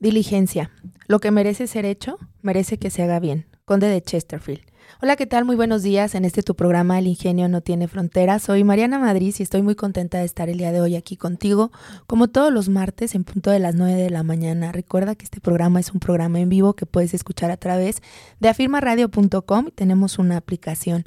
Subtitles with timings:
[0.00, 0.70] Diligencia.
[1.08, 3.46] Lo que merece ser hecho, merece que se haga bien.
[3.66, 4.62] Conde de Chesterfield.
[5.02, 5.44] Hola, ¿qué tal?
[5.44, 6.14] Muy buenos días.
[6.14, 8.42] En este tu programa El Ingenio no tiene fronteras.
[8.42, 11.72] Soy Mariana Madrid y estoy muy contenta de estar el día de hoy aquí contigo,
[12.06, 14.72] como todos los martes en punto de las 9 de la mañana.
[14.72, 18.02] Recuerda que este programa es un programa en vivo que puedes escuchar a través
[18.40, 21.04] de afirmaradio.com y tenemos una aplicación.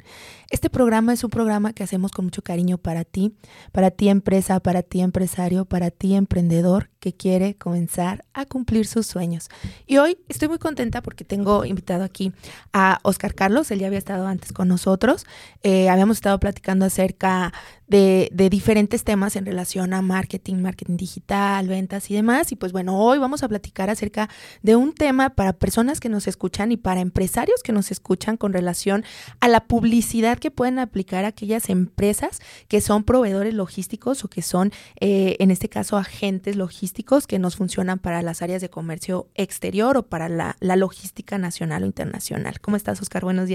[0.50, 3.34] Este programa es un programa que hacemos con mucho cariño para ti,
[3.72, 9.06] para ti empresa, para ti empresario, para ti emprendedor que quiere comenzar a cumplir sus
[9.06, 9.48] sueños.
[9.86, 12.32] Y hoy estoy muy contenta porque tengo invitado aquí
[12.72, 15.26] a Oscar Carlos, él ya había estado antes con nosotros,
[15.62, 17.52] eh, habíamos estado platicando acerca
[17.88, 22.52] de, diferentes temas en relación a marketing, marketing digital, ventas y demás.
[22.52, 24.28] Y pues bueno, hoy vamos a platicar acerca
[24.62, 28.52] de un tema para personas que nos escuchan y para empresarios que nos escuchan con
[28.52, 29.04] relación
[29.40, 34.72] a la publicidad que pueden aplicar aquellas empresas que son proveedores logísticos o que son,
[35.00, 39.96] eh, en este caso, agentes logísticos que nos funcionan para las áreas de comercio exterior
[39.96, 42.60] o para la logística nacional o internacional.
[42.60, 43.24] ¿Cómo estás, Oscar?
[43.24, 43.53] Buenos días.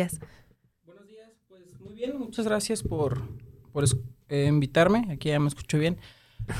[0.86, 3.22] Buenos días, pues muy bien, muchas gracias por,
[3.74, 3.84] por
[4.30, 5.98] eh, invitarme, aquí ya me escucho bien.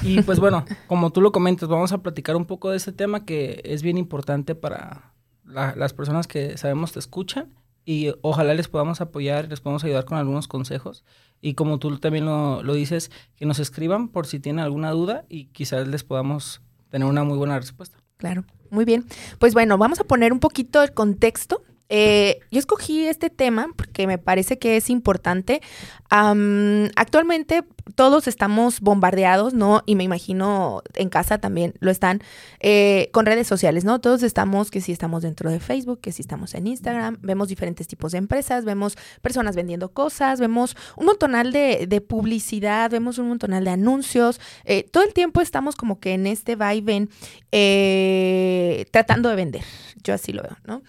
[0.04, 3.24] Y pues bueno, como tú lo comentas, vamos a platicar un poco de este tema
[3.24, 5.14] que es bien importante para
[5.46, 10.18] las personas que sabemos te escuchan y ojalá les podamos apoyar, les podamos ayudar con
[10.18, 11.06] algunos consejos.
[11.42, 15.26] Y como tú también lo, lo dices, que nos escriban por si tienen alguna duda
[15.30, 17.98] y quizás les podamos tener una muy buena respuesta.
[18.18, 19.06] Claro, muy bien.
[19.40, 24.08] Pues bueno, vamos a poner un poquito el contexto eh, yo escogí este tema porque
[24.08, 25.62] me parece que es importante.
[26.10, 27.64] Actualmente
[27.96, 29.84] todos estamos bombardeados, ¿no?
[29.86, 32.22] Y me imagino en casa también lo están
[32.60, 34.00] eh, con redes sociales, ¿no?
[34.00, 37.88] Todos estamos, que si estamos dentro de Facebook, que si estamos en Instagram, vemos diferentes
[37.88, 43.28] tipos de empresas, vemos personas vendiendo cosas, vemos un montonal de, de publicidad, vemos un
[43.28, 44.40] montonal de anuncios.
[44.66, 47.10] Eh, todo el tiempo estamos como que en este va y ven
[48.92, 49.64] tratando de vender.
[50.04, 50.82] Yo así lo veo, ¿no?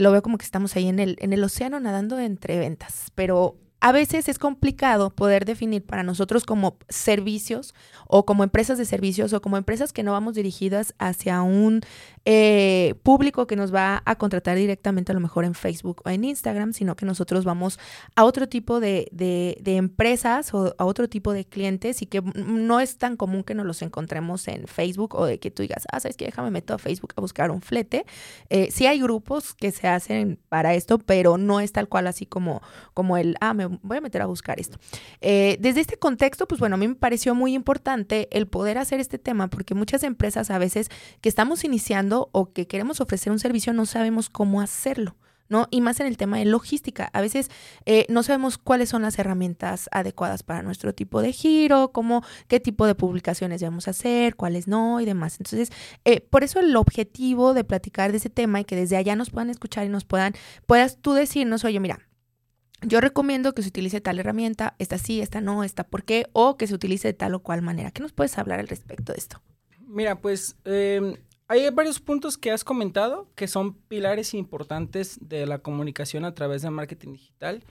[0.00, 3.56] lo veo como que estamos ahí en el, en el océano nadando entre ventas, pero
[3.82, 7.74] a veces es complicado poder definir para nosotros como servicios
[8.06, 11.80] o como empresas de servicios o como empresas que no vamos dirigidas hacia un
[12.24, 16.22] eh, público que nos va a contratar directamente a lo mejor en Facebook o en
[16.22, 17.80] Instagram, sino que nosotros vamos
[18.14, 22.78] a otro tipo de, de, empresas o a otro tipo de clientes y que no
[22.78, 25.98] es tan común que nos los encontremos en Facebook o de que tú digas, ah,
[25.98, 28.06] sabes que déjame meto a Facebook a buscar un flete.
[28.48, 32.26] Eh, sí hay grupos que se hacen para esto, pero no es tal cual así
[32.26, 32.62] como,
[32.94, 34.78] como el, ah, me voy a meter a buscar esto.
[35.20, 39.00] Eh, desde este contexto, pues bueno, a mí me pareció muy importante el poder hacer
[39.00, 40.88] este tema porque muchas empresas a veces
[41.20, 45.16] que estamos iniciando o que queremos ofrecer un servicio no sabemos cómo hacerlo.
[45.52, 45.68] ¿no?
[45.70, 47.10] Y más en el tema de logística.
[47.12, 47.50] A veces
[47.84, 52.58] eh, no sabemos cuáles son las herramientas adecuadas para nuestro tipo de giro, cómo, qué
[52.58, 55.36] tipo de publicaciones debemos hacer, cuáles no y demás.
[55.38, 55.70] Entonces,
[56.06, 59.28] eh, por eso el objetivo de platicar de ese tema y que desde allá nos
[59.28, 60.32] puedan escuchar y nos puedan,
[60.66, 62.00] puedas tú decirnos, oye, mira,
[62.82, 66.56] yo recomiendo que se utilice tal herramienta, esta sí, esta no, esta por qué, o
[66.56, 67.90] que se utilice de tal o cual manera.
[67.90, 69.40] ¿Qué nos puedes hablar al respecto de esto?
[69.86, 71.16] Mira, pues em,
[71.48, 76.62] hay varios puntos que has comentado que son pilares importantes de la comunicación a través
[76.62, 77.64] de marketing digital.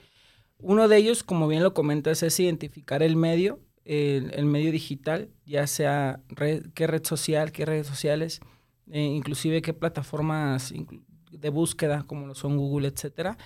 [0.58, 5.66] Uno de ellos, como bien lo comentas, es identificar el medio, el, medio digital, ya
[5.66, 6.20] sea
[6.74, 8.40] qué red social, qué redes sociales,
[8.90, 10.72] eh, inclusive qué plataformas
[11.32, 13.36] de búsqueda, como lo son Google, etcétera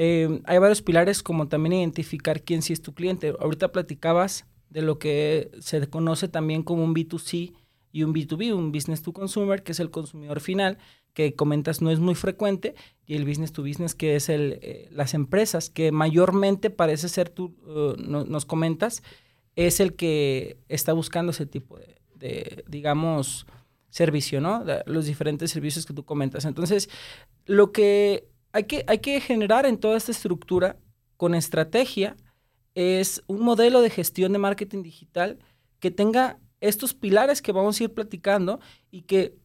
[0.00, 3.34] eh, hay varios pilares como también identificar quién sí es tu cliente.
[3.40, 7.52] Ahorita platicabas de lo que se conoce también como un B2C
[7.90, 10.78] y un B2B, un business to consumer, que es el consumidor final,
[11.14, 12.76] que comentas no es muy frecuente,
[13.06, 17.28] y el business to business, que es el, eh, las empresas, que mayormente parece ser,
[17.28, 19.02] tú uh, nos comentas,
[19.56, 23.46] es el que está buscando ese tipo de digamos,
[23.90, 24.64] servicio, ¿no?
[24.86, 26.44] Los diferentes servicios que tú comentas.
[26.44, 26.88] Entonces,
[27.46, 30.76] lo que hay que, hay que generar en toda esta estructura
[31.16, 32.16] con estrategia
[32.74, 35.38] es un modelo de gestión de marketing digital
[35.80, 38.60] que tenga estos pilares que vamos a ir platicando
[38.90, 39.36] y que,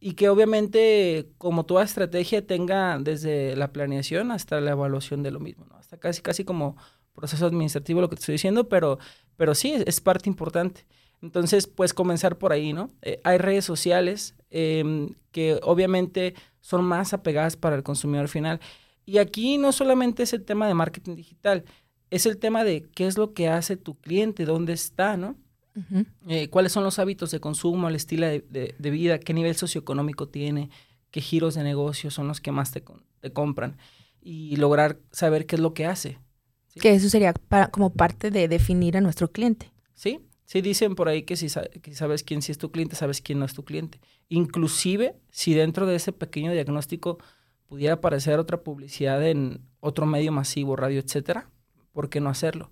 [0.00, 5.40] y que obviamente, como toda estrategia, tenga desde la planeación hasta la evaluación de lo
[5.40, 5.76] mismo, ¿no?
[5.76, 6.76] Hasta casi, casi como
[7.12, 8.98] proceso administrativo lo que te estoy diciendo, pero,
[9.36, 10.86] pero sí, es, parte importante.
[11.22, 12.90] Entonces, pues comenzar por ahí, ¿no?
[13.02, 16.34] Eh, hay redes sociales em, que obviamente
[16.66, 18.58] son más apegadas para el consumidor final.
[19.04, 21.64] Y aquí no solamente es el tema de marketing digital,
[22.10, 25.36] es el tema de qué es lo que hace tu cliente, dónde está, ¿no?
[26.26, 30.70] Eh, cuáles son los hábitos de consumo, el estilo de, vida, qué nivel socioeconómico tiene,
[31.12, 32.82] qué giros de negocio son los que más te,
[33.20, 33.76] te compran
[34.20, 36.18] y lograr saber qué es lo que hace.
[36.80, 39.70] Que eso sería para, como parte de definir a nuestro cliente.
[39.94, 43.40] Sí, Sí dicen por ahí que si sabes quién sí es tu cliente, sabes quién
[43.40, 44.00] no es tu cliente.
[44.28, 47.18] Inclusive si dentro de ese pequeño diagnóstico
[47.66, 51.50] pudiera aparecer otra publicidad en otro medio masivo, radio, etcétera,
[51.92, 52.70] ¿por qué no hacerlo?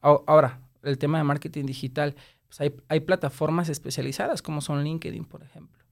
[0.00, 2.14] Ahora, el tema de marketing digital,
[2.46, 5.84] pues hay, hay plataformas especializadas como son LinkedIn, por ejemplo.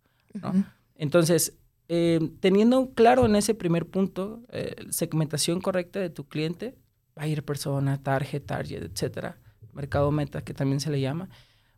[0.94, 1.58] Entonces,
[1.88, 6.76] eh, teniendo claro en ese primer punto, eh, segmentación correcta de tu cliente,
[7.18, 9.40] va a ir persona, target, target, etcétera,
[9.76, 11.28] mercado meta, que también se le llama.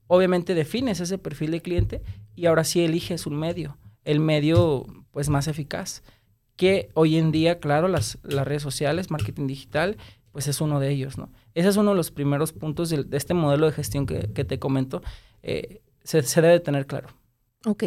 [0.07, 2.03] Obviamente defines ese perfil de cliente
[2.35, 6.03] y ahora sí eliges un medio, el medio pues más eficaz,
[6.57, 9.97] que hoy en día, claro, las, las redes sociales, marketing digital,
[10.33, 11.31] pues es uno de ellos, ¿no?
[11.55, 15.03] Ese es uno de los primeros puntos de, este modelo de gestión que, te comento,
[15.43, 17.09] eh, se, debe tener claro.
[17.67, 17.85] Ok.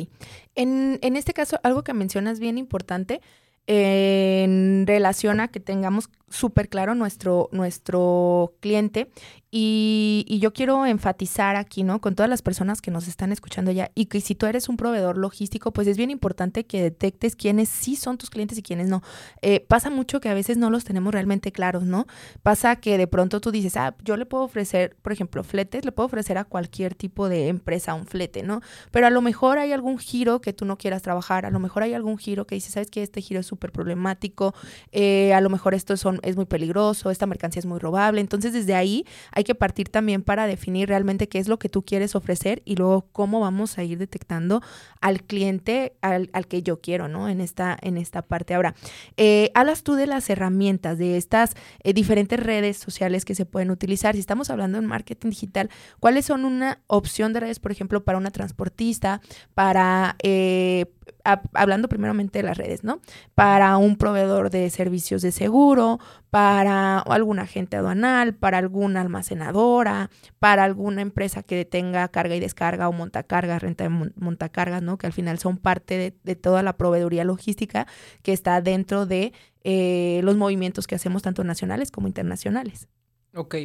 [0.55, 3.21] En, en este caso, algo que mencionas bien importante,
[3.67, 9.09] en relación a que tengamos súper claro nuestro, nuestro cliente
[9.53, 11.99] y, yo quiero enfatizar aquí, ¿no?
[11.99, 14.77] Con todas las personas que nos están escuchando ya y que si tú eres un
[14.77, 18.87] proveedor logístico, pues es bien importante que detectes quiénes sí son tus clientes y quiénes
[18.87, 19.03] no.
[19.41, 22.07] Eh, pasa mucho que a veces no los tenemos realmente claros, ¿no?
[22.43, 25.91] Pasa que de pronto tú dices, ah, yo le puedo ofrecer, por ejemplo, fletes, le
[25.91, 28.61] puedo ofrecer a cualquier tipo de empresa un flete, ¿no?
[28.89, 31.83] Pero a lo mejor hay algún giro que tú no quieras trabajar, a lo mejor
[31.83, 34.55] hay algún giro que dices, ¿sabes que Este giro es súper problemático,
[34.93, 38.21] eh, a lo mejor esto son, es muy peligroso, esta mercancía es muy robable.
[38.21, 41.83] Entonces, desde ahí hay que partir también para definir realmente qué es lo que tú
[41.83, 44.61] quieres ofrecer y luego cómo vamos a ir detectando
[44.99, 47.29] al cliente al, que yo quiero, ¿no?
[47.29, 48.53] En esta, en esta parte.
[48.53, 48.75] Ahora,
[49.17, 53.71] eh, hablas tú de las herramientas, de estas eh, diferentes redes sociales que se pueden
[53.71, 54.15] utilizar.
[54.15, 55.69] Si estamos hablando en marketing digital,
[55.99, 59.21] ¿cuáles son una opción de redes, por ejemplo, para una transportista,
[59.53, 60.15] para...
[60.23, 60.85] Eh,
[61.23, 63.01] hablando primeramente de las redes, ¿no?
[63.35, 65.99] Para un proveedor de servicios de seguro,
[66.29, 70.09] para alguna agente aduanal, para alguna almacenadora,
[70.39, 74.97] para alguna empresa que tenga carga y descarga o montacargas, renta de montacargas, ¿no?
[74.97, 77.87] Que al final son parte de, toda la proveeduría logística
[78.23, 79.33] que está dentro de
[79.63, 82.87] eh, los movimientos que hacemos tanto nacionales como internacionales.
[83.35, 83.55] Ok.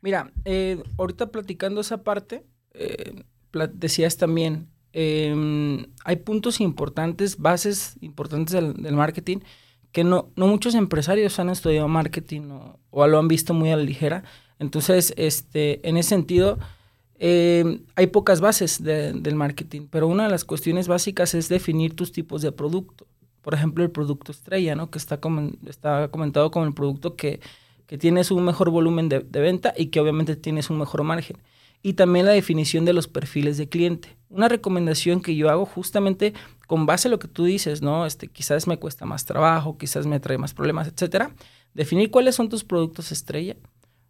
[0.00, 2.44] Mira, eh, ahorita platicando esa parte,
[2.74, 3.24] eh,
[3.72, 9.38] decías también, Em, hay puntos importantes, bases importantes del, marketing
[9.90, 12.42] que no, no, muchos empresarios han estudiado marketing
[12.92, 14.22] o, lo han visto muy a la ligera.
[14.60, 16.60] Entonces, este, en ese sentido,
[17.18, 22.12] em, hay pocas bases del marketing, pero una de las cuestiones básicas es definir tus
[22.12, 23.06] tipos de producto.
[23.42, 24.90] Por ejemplo, el producto estrella, ¿no?
[24.90, 25.18] que está,
[25.66, 27.40] está comentado como el producto que,
[27.86, 31.36] que tienes un mejor volumen de, de venta y que obviamente tienes un mejor margen
[31.84, 34.16] y también la definición de los perfiles de cliente.
[34.30, 36.32] Una recomendación que yo hago justamente
[36.66, 38.06] con base a lo que tú dices, ¿no?
[38.06, 41.32] Este, quizás me cuesta más trabajo, quizás me trae más problemas, etcétera.
[41.74, 43.56] Definir cuáles son tus productos estrella,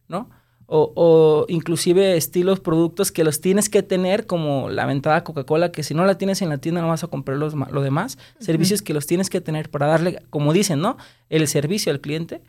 [0.07, 0.31] ¿no?
[0.67, 5.95] O, inclusive estilos, productos que los tienes que tener, como la ventada Coca-Cola, que si
[5.95, 8.19] no la tienes en la tienda no vas a comprar los, lo demás.
[8.39, 10.97] Servicios que los tienes que tener para darle, como dicen, ¿no?
[11.29, 12.41] El servicio al cliente.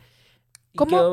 [0.76, 1.12] ¿Cómo,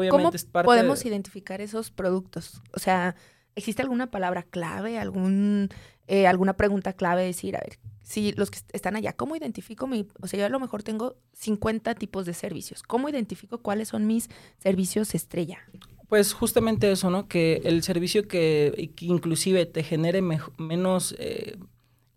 [0.63, 2.61] podemos identificar esos productos?
[2.73, 3.15] O sea,
[3.55, 5.69] ¿existe alguna palabra clave, algún,
[6.07, 7.23] eh, alguna pregunta clave?
[7.23, 10.49] Decir, a ver, si los que están allá, ¿cómo identifico mi, o sea, yo a
[10.49, 14.29] lo mejor tengo 50 tipos de servicios, ¿cómo identifico cuáles son mis
[14.59, 15.59] servicios estrella?
[16.09, 17.27] Pues justamente eso, ¿no?
[17.27, 21.57] Que el servicio que, inclusive te genere menos eh,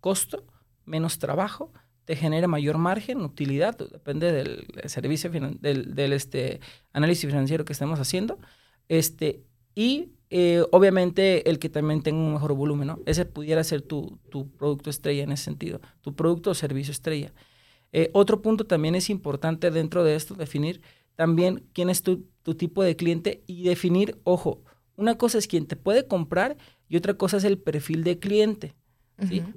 [0.01, 0.45] costo,
[0.85, 1.73] menos trabajo,
[2.05, 6.61] te genere mayor margen, utilidad, depende del servicio, del, del este,
[6.93, 8.39] análisis financiero que estemos haciendo,
[8.89, 9.45] este,
[9.75, 12.99] y eh, obviamente el que también tenga un mejor volumen, ¿no?
[13.07, 14.19] Ese pudiera ser tu,
[14.59, 17.33] producto estrella en ese sentido, tu producto o servicio estrella.
[17.93, 20.81] Eh, otro punto también es importante dentro de esto, definir
[21.15, 24.63] también quién es tu, tipo de cliente y definir, ojo,
[24.97, 26.57] una cosa es quién te puede comprar
[26.89, 28.75] y otra cosa es el perfil de cliente.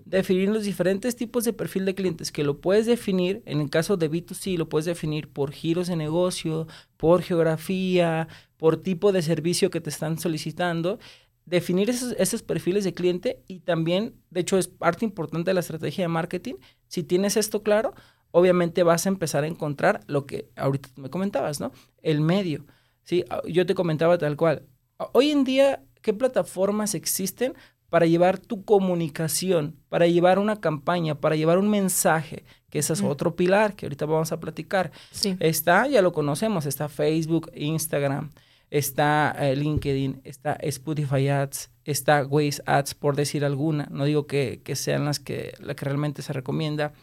[0.05, 3.97] Definir los diferentes tipos de perfil de clientes que lo puedes definir, en el caso
[3.97, 9.69] de B2C lo puedes definir por giros de negocio, por geografía, por tipo de servicio
[9.69, 10.99] que te están solicitando,
[11.45, 16.03] definir esos, perfiles de cliente y también, de hecho, es parte importante de la estrategia
[16.03, 16.55] de marketing.
[16.87, 17.93] Si tienes esto claro,
[18.31, 21.71] obviamente vas a empezar a encontrar lo que ahorita me comentabas, ¿no?
[22.01, 22.65] El medio.
[23.03, 24.67] Sí, ah, yo te comentaba tal cual.
[25.13, 27.55] Hoy en día, ¿qué plataformas existen
[27.89, 33.01] para llevar tu comunicación, para llevar una campaña, para llevar un mensaje, que ese es
[33.01, 34.91] otro pilar que ahorita vamos a platicar.
[35.39, 38.29] Está, ya lo conocemos, está Facebook, Instagram,
[38.69, 43.87] está eh, LinkedIn, está Spotify Ads, está Waze Ads, por decir alguna.
[43.91, 46.93] No digo que, sean las que, la que realmente se recomienda.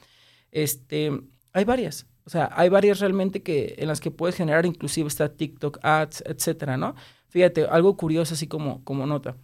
[0.53, 1.11] Este,
[1.53, 2.07] hay varias.
[2.25, 6.25] O sea, hay varias realmente que, en las que puedes generar, inclusive está TikTok Ads,
[6.27, 6.95] etcétera, ¿no?
[7.29, 9.37] Fíjate, algo curioso así como, como nota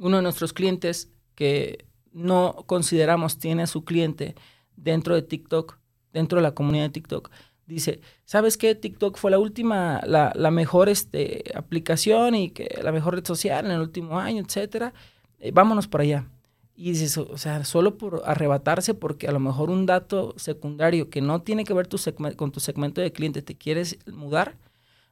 [0.00, 4.34] uno de nuestros clientes que no consideramos tiene a su cliente
[4.76, 5.78] dentro de TikTok,
[6.12, 7.30] dentro de la comunidad de TikTok,
[7.66, 8.74] dice, ¿sabes qué?
[8.74, 13.72] TikTok fue la última, la, mejor este, aplicación y que la mejor red social en
[13.72, 14.92] el último año, etcétera.
[15.38, 16.26] Eh, vámonos por allá.
[16.74, 21.20] Y dices, o sea, solo por arrebatarse, porque a lo mejor un dato secundario que
[21.20, 21.88] no tiene que ver
[22.36, 24.56] con tu segmento de cliente te quieres mudar,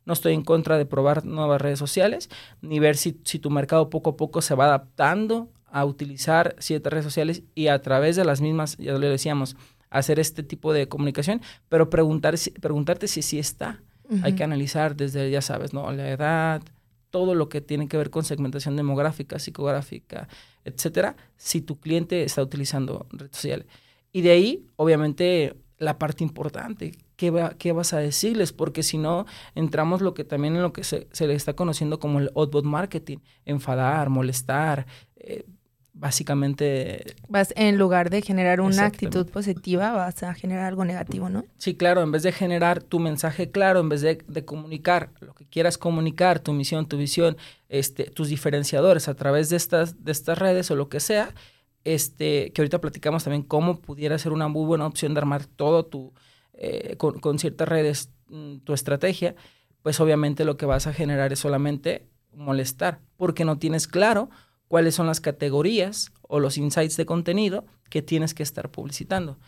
[0.08, 2.30] no estoy en contra de probar nuevas redes sociales,
[2.62, 6.90] ni ver si, si tu mercado poco a poco se va adaptando a utilizar ciertas
[6.90, 9.54] redes sociales y a través de las mismas, ya lo decíamos,
[9.90, 13.82] hacer este tipo de comunicación, pero preguntar, preguntarte si sí está.
[14.22, 15.92] Hay que analizar desde, ya sabes, ¿no?
[15.92, 16.62] La edad,
[17.10, 20.26] todo lo que tiene que ver con segmentación demográfica, psicográfica,
[20.64, 23.66] etcétera, si tu cliente está utilizando redes sociales.
[24.10, 28.52] Y de ahí, obviamente, la parte importante, ¿qué, va, qué vas a decirles?
[28.52, 32.20] Porque si no, entramos lo que también en lo que se, le está conociendo como
[32.20, 35.44] el outbound marketing, enfadar, molestar, eh,
[35.92, 37.16] básicamente...
[37.28, 41.44] Vas, en lugar de generar una actitud positiva, vas a generar algo negativo, ¿no?
[41.58, 45.44] Sí, claro, en vez de generar tu mensaje claro, en vez de, comunicar lo que
[45.44, 47.36] quieras comunicar, tu misión, tu visión,
[47.68, 51.34] este, tus diferenciadores a través de estas, de estas redes o lo que sea,
[51.82, 55.84] este, que ahorita platicamos también cómo pudiera ser una muy buena opción de armar todo
[55.84, 56.12] tu,
[56.58, 59.34] eh, con, con ciertas redes, mm, tu estrategia,
[59.82, 64.28] pues obviamente lo que vas a generar es solamente molestar, porque no tienes claro
[64.68, 69.38] cuáles son las categorías o los insights de contenido que tienes que estar publicitando.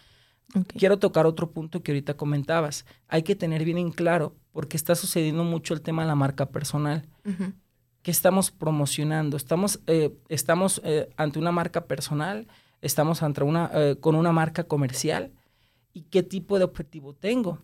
[0.79, 2.85] Quiero tocar otro punto que ahorita comentabas.
[3.07, 6.47] Hay que tener bien en claro, porque está sucediendo mucho el tema de la marca
[6.51, 7.07] personal.
[8.03, 9.37] ¿Qué estamos promocionando?
[9.37, 12.49] ¿Estamos, eh, estamos eh, ante una marca personal?
[12.81, 15.33] ¿Estamos ante una, eh, con una marca comercial?
[15.93, 17.61] ¿Y qué tipo de objetivo tengo?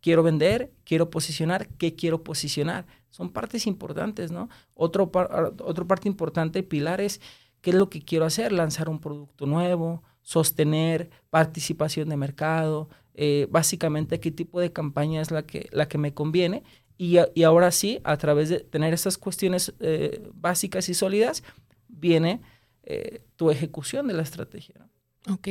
[0.00, 2.86] quiero vender, quiero posicionar, qué quiero posicionar.
[3.10, 4.48] Son partes importantes, ¿no?
[4.74, 7.20] Otro, otro parte importante, pilar, es
[7.60, 13.48] qué es lo que quiero hacer, lanzar un producto nuevo, sostener participación de mercado, eh,
[13.50, 16.62] básicamente qué tipo de campaña es la que, la que me conviene.
[16.96, 21.42] Y, y ahora sí, a través de tener esas cuestiones eh, básicas y sólidas,
[21.88, 22.40] viene
[22.82, 24.74] eh, tu ejecución de la estrategia.
[24.78, 25.34] ¿no?
[25.34, 25.48] Ok,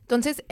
[0.00, 0.44] entonces,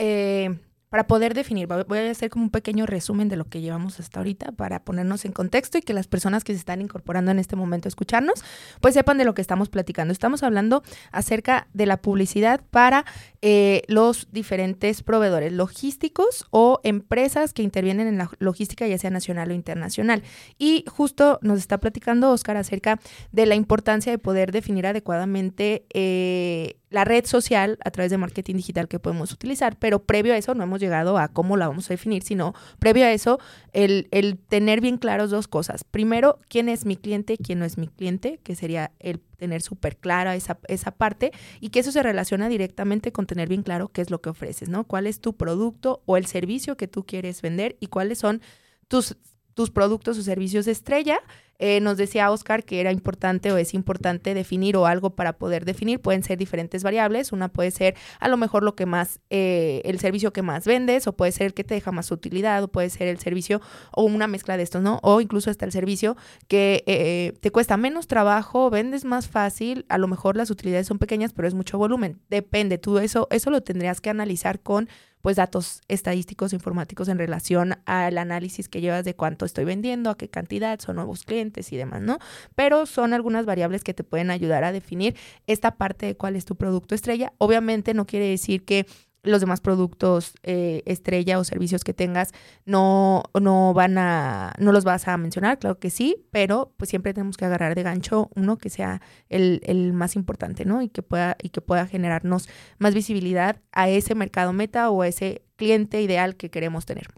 [0.91, 4.21] para poder definir, voy a hacer como un pequeño resumen de lo que llevamos hasta
[4.21, 7.57] ahorita para ponernos en contexto y que las personas que se están incorporando en este
[7.57, 8.43] momento a escucharnos,
[8.81, 10.13] pues sepan de lo que estamos platicando.
[10.13, 13.05] Estamos hablando acerca de la publicidad para
[13.43, 19.51] eh, los diferentes proveedores logísticos o empresas que intervienen en la logística, ya sea nacional
[19.51, 20.23] o internacional.
[20.59, 22.99] Y justo nos está platicando Oscar acerca
[23.31, 28.57] de la importancia de poder definir adecuadamente eh, la red social a través de marketing
[28.57, 31.91] digital que podemos utilizar, pero previo a eso no hemos llegado a cómo la vamos
[31.91, 33.39] a definir, sino previo a eso
[33.73, 35.85] el, el tener bien claros dos cosas.
[35.85, 39.97] Primero, quién es mi cliente, quién no es mi cliente, que sería el tener súper
[39.97, 44.01] clara esa, esa parte y que eso se relaciona directamente con tener bien claro qué
[44.01, 44.85] es lo que ofreces, ¿no?
[44.85, 48.43] ¿Cuál es tu producto o el servicio que tú quieres vender y cuáles son
[48.89, 49.17] tus
[49.59, 51.19] tus productos o servicios estrella.
[51.59, 55.65] Eh, nos decía Oscar que era importante o es importante definir o algo para poder
[55.65, 56.01] definir.
[56.01, 57.33] Pueden ser diferentes variables.
[57.33, 61.09] Una puede ser a lo mejor lo que más, eh, el servicio que más vendes,
[61.09, 63.61] o puede ser el que te deja más utilidad, o puede ser el servicio
[63.91, 65.01] o una mezcla de estos, ¿no?
[65.03, 69.87] O incluso hasta el servicio que eh, te cuesta menos trabajo, vendes más fácil.
[69.89, 72.21] A lo mejor las utilidades son pequeñas, pero es mucho volumen.
[72.31, 72.79] Depende.
[72.79, 74.89] Tú eso, eso lo tendrías que analizar con
[75.23, 80.17] pues datos estadísticos informáticos en relación al análisis que llevas de cuánto estoy vendiendo, a
[80.17, 82.19] qué cantidad, son nuevos clientes y demás, ¿no?
[82.55, 86.45] Pero son algunas variables que te pueden ayudar a definir esta parte de cuál es
[86.45, 87.33] tu producto estrella.
[87.39, 88.87] Obviamente no quiere decir que
[89.29, 92.33] los demás productos eh, estrella o servicios que tengas
[92.65, 97.15] no, no van a, no los vas a mencionar, claro que sí, pero pues siempre
[97.15, 100.83] tenemos que agarrar de gancho uno que sea el, el más importante, ¿no?
[100.83, 105.09] Y que pueda, y que pueda generarnos más visibilidad a ese mercado meta o a
[105.09, 107.09] ese cliente ideal que queremos tener.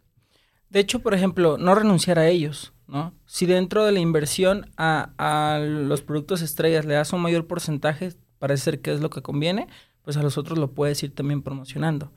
[0.69, 3.15] De hecho, por ejemplo, no renunciar a ellos, ¿no?
[3.27, 8.13] Si dentro de la inversión a, a los productos estrellas le das un mayor porcentaje,
[8.39, 9.69] parece ser que es lo que conviene,
[10.11, 12.11] pues a los otros lo puedes ir también promocionando.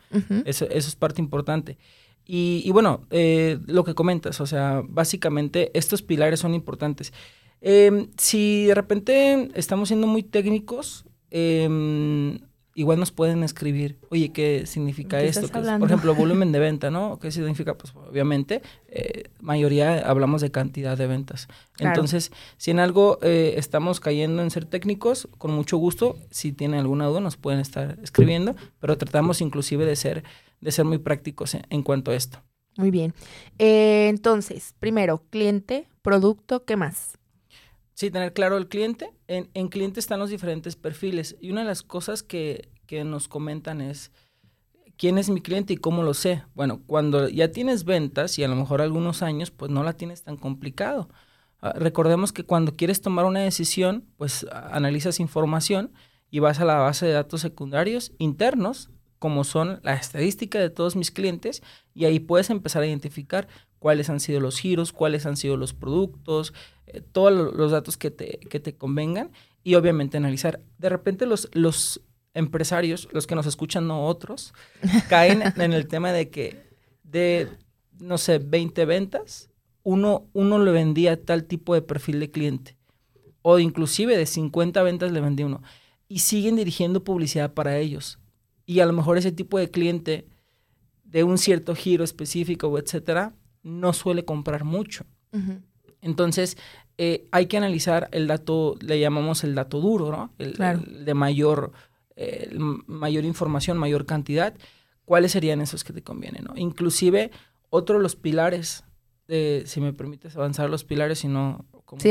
[0.45, 1.77] eso, eso, es parte importante.
[2.25, 7.13] Y, bueno, eh, lo que comentas, o sea, básicamente estos pilares son importantes.
[7.61, 12.39] Em, si de repente estamos siendo muy técnicos, eh,
[12.75, 15.47] igual nos pueden escribir, oye, ¿qué significa esto?
[15.47, 17.19] por ejemplo, volumen de venta, ¿no?
[17.19, 17.77] ¿Qué significa?
[17.77, 21.47] Pues obviamente, eh, mayoría hablamos de cantidad de ventas.
[21.77, 26.79] Entonces, si en algo eh, estamos cayendo en ser técnicos, con mucho gusto, si tienen
[26.79, 30.23] alguna duda, nos pueden estar escribiendo, pero tratamos inclusive de ser,
[30.61, 32.39] de ser muy prácticos en, cuanto a esto.
[32.75, 33.13] Muy bien.
[33.59, 37.19] Eh, entonces, primero, cliente, producto, ¿qué más?
[37.93, 39.13] Sí, tener claro el cliente.
[39.27, 41.35] En, en cliente están los diferentes perfiles.
[41.39, 44.11] Y una de las cosas que, que nos comentan es,
[44.97, 46.43] ¿quién es mi cliente y cómo lo sé?
[46.55, 50.23] Bueno, cuando ya tienes ventas y a lo mejor algunos años, pues no la tienes
[50.23, 51.09] tan complicado.
[51.61, 55.93] Ah, recordemos que cuando quieres tomar una decisión, pues analizas información
[56.29, 60.95] y vas a la base de datos secundarios internos, como son la estadística de todos
[60.95, 63.47] mis clientes, y ahí puedes empezar a identificar
[63.83, 66.53] cuáles han sido los giros, cuáles han sido los productos,
[66.87, 70.61] eh, todos los datos que te, que te convengan y obviamente analizar.
[70.77, 71.99] De repente los, los
[72.33, 74.53] empresarios, los que nos escuchan, no otros,
[75.09, 76.63] caen en el tema de que
[77.03, 77.49] de,
[77.99, 79.49] no sé, 20 ventas,
[79.83, 82.77] uno, uno le vendía tal tipo de perfil de cliente.
[83.41, 85.61] O inclusive de 50 ventas le vendía uno.
[86.07, 88.17] Y siguen dirigiendo publicidad para ellos.
[88.65, 90.29] Y a lo mejor ese tipo de cliente
[91.03, 95.05] de un cierto giro específico, etcétera, no suele comprar mucho.
[96.01, 96.57] Entonces,
[96.97, 100.33] eh, hay que analizar el dato, le llamamos el dato duro, ¿no?
[100.37, 101.71] El, de mayor,
[102.15, 102.53] eh,
[102.85, 104.53] mayor información, mayor cantidad.
[105.05, 106.43] ¿Cuáles serían esos que te convienen?
[106.43, 106.53] ¿no?
[106.55, 107.31] Inclusive,
[107.69, 108.83] otro de los pilares,
[109.27, 112.01] si me permites avanzar los pilares, si no, como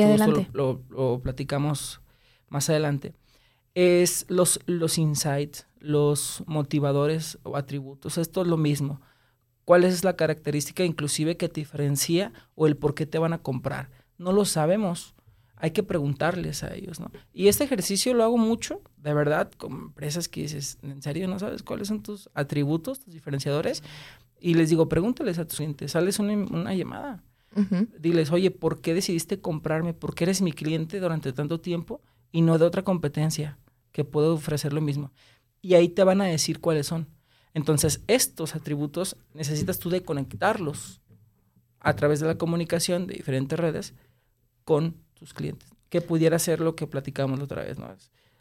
[0.52, 2.00] lo, lo, platicamos
[2.49, 3.14] más adelante,
[3.75, 8.18] es los, los insights, los motivadores o atributos.
[8.18, 9.00] Esto es lo mismo
[9.64, 13.38] cuál es la característica inclusive que te diferencia o el por qué te van a
[13.38, 13.90] comprar.
[14.19, 15.14] No lo sabemos.
[15.57, 17.11] Hay que preguntarles a ellos, ¿no?
[17.33, 21.38] Y este ejercicio lo hago mucho, de verdad, con empresas que dices, ¿en serio no
[21.38, 23.85] sabes cuáles son tus atributos, tus diferenciadores?
[24.40, 27.23] Y les digo, pregúntales a tus clientes, sales una, una llamada.
[27.99, 29.92] Diles, oye, ¿por qué decidiste comprarme?
[29.92, 32.00] ¿Por qué eres mi cliente durante tanto tiempo
[32.33, 33.59] y no de otra competencia
[33.92, 35.12] que puedo ofrecer lo mismo?
[35.61, 37.07] Y ahí te van a decir cuáles son.
[37.54, 41.00] Entonces, estos atributos necesitas tú de conectarlos
[41.80, 43.94] a través de la comunicación de diferentes redes
[44.64, 45.68] con tus clientes.
[45.88, 47.94] Que pudiera ser lo que platicamos la otra vez, ¿no?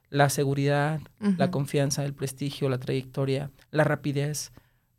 [0.10, 1.01] La seguridad,
[1.38, 4.51] la confianza, el prestigio, la trayectoria, la rapidez,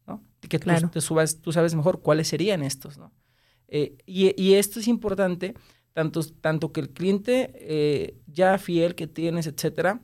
[0.06, 0.22] ¿no?
[0.40, 3.12] Que tú, te subas, tú sabes mejor cuáles serían estos, ¿no?
[3.68, 5.54] Eh, y, esto es importante,
[5.94, 10.00] tanto, tanto que el cliente eh, ya fiel que tienes, etcétera,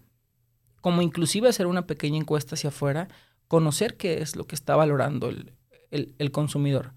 [0.80, 3.08] como inclusive hacer una pequeña encuesta hacia afuera
[3.48, 5.30] conocer qué es lo que está valorando
[5.90, 6.92] el, consumidor.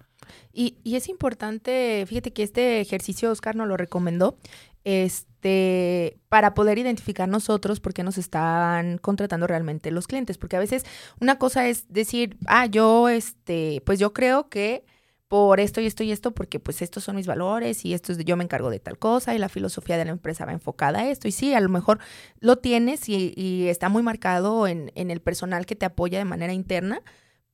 [0.52, 4.36] Y, es importante, fíjate que este ejercicio Oscar nos lo recomendó,
[4.84, 10.60] este, para poder identificar nosotros por qué nos están contratando realmente los clientes, porque a
[10.60, 10.84] veces
[11.20, 14.84] una cosa es decir, ah, yo, este, pues yo creo que
[15.32, 18.18] por esto y esto y esto, porque pues estos son mis valores y esto es,
[18.18, 21.10] yo me encargo de tal cosa y la filosofía de la empresa va enfocada a
[21.10, 21.26] esto.
[21.26, 22.00] Y sí, a lo mejor
[22.40, 26.26] lo tienes y, y está muy marcado en, en, el personal que te apoya de
[26.26, 27.00] manera interna,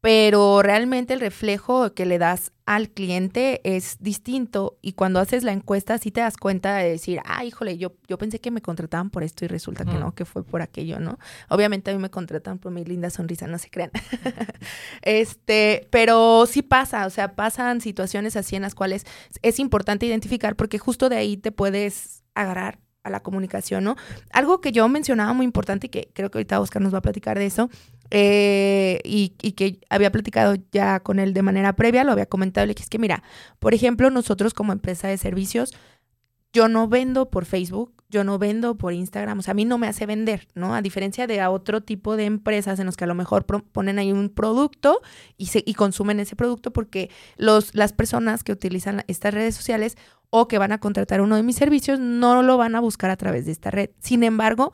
[0.01, 5.53] pero realmente el reflejo que le das al cliente es distinto y cuando haces la
[5.53, 9.11] encuesta sí te das cuenta de decir, ah, híjole, yo, yo pensé que me contrataban
[9.11, 11.19] por esto y resulta que no, que fue por aquello, ¿no?
[11.49, 13.91] Obviamente a mí me contratan por mi linda sonrisa, no se crean.
[15.03, 19.05] este, pero sí pasa, o sea, pasan situaciones así en las cuales
[19.43, 23.97] es importante identificar porque justo de ahí te puedes agarrar a la comunicación, ¿no?
[24.31, 27.03] Algo que yo mencionaba muy importante y que creo que ahorita Oscar nos va a
[27.03, 27.71] platicar de eso,
[28.11, 32.75] eh, y, que había platicado ya con él de manera previa, lo había comentado, le
[32.75, 33.23] dije, es que mira,
[33.59, 35.75] por ejemplo, nosotros como empresa de servicios,
[36.53, 39.77] yo no vendo por Facebook, yo no vendo por Instagram, o sea, a mí no
[39.77, 40.75] me hace vender, ¿no?
[40.75, 43.99] A diferencia de a otro tipo de empresas en los que a lo mejor ponen
[43.99, 45.01] ahí un producto
[45.37, 49.99] y, se, y consumen ese producto porque los, las personas que utilizan estas redes sociales
[50.31, 53.17] o que van a contratar uno de mis servicios no lo van a buscar a
[53.17, 53.91] través de esta red.
[54.01, 54.73] Sin embargo,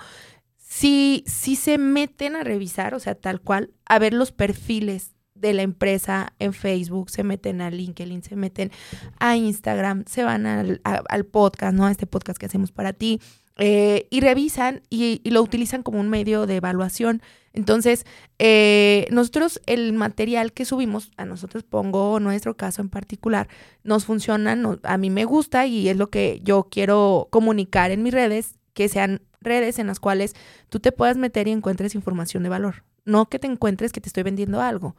[0.75, 5.53] si, si se meten a revisar, o sea, tal cual, a ver los perfiles de
[5.53, 8.73] la empresa en Facebook, se meten a LinkedIn, se meten
[9.21, 11.87] a Instagram, se van al, podcast, ¿no?
[11.87, 13.21] A este podcast que hacemos para ti,
[13.57, 17.23] eh, y revisan y, lo utilizan como un medio de evaluación.
[17.53, 18.05] Entonces,
[18.41, 23.47] eh, nosotros el material que subimos, a nosotros pongo nuestro caso en particular,
[23.85, 28.13] nos funciona, a mí me gusta y es lo que yo quiero comunicar en mis
[28.13, 30.35] redes, que sean redes en las cuales
[30.69, 32.85] tú te puedas meter y encuentres información de valor.
[33.05, 34.97] No que te encuentres que te estoy vendiendo algo.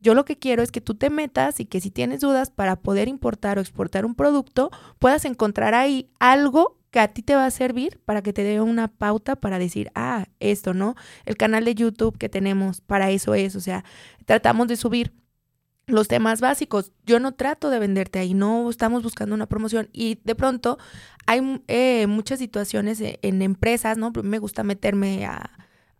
[0.00, 2.76] Yo lo que quiero es que tú te metas y que si tienes dudas para
[2.76, 7.46] poder importar o exportar un producto, puedas encontrar ahí algo que a ti te va
[7.46, 10.94] a servir para que te dé una pauta para decir, ah, esto, ¿no?
[11.24, 13.84] El canal de YouTube que tenemos para eso es, o sea,
[14.26, 15.12] tratamos de subir
[15.86, 16.92] los temas básicos.
[17.06, 20.78] Yo no trato de venderte ahí, no estamos buscando una promoción y de pronto
[21.26, 24.12] hay eh, muchas situaciones e, en empresas, ¿no?
[24.22, 25.50] Me gusta meterme a,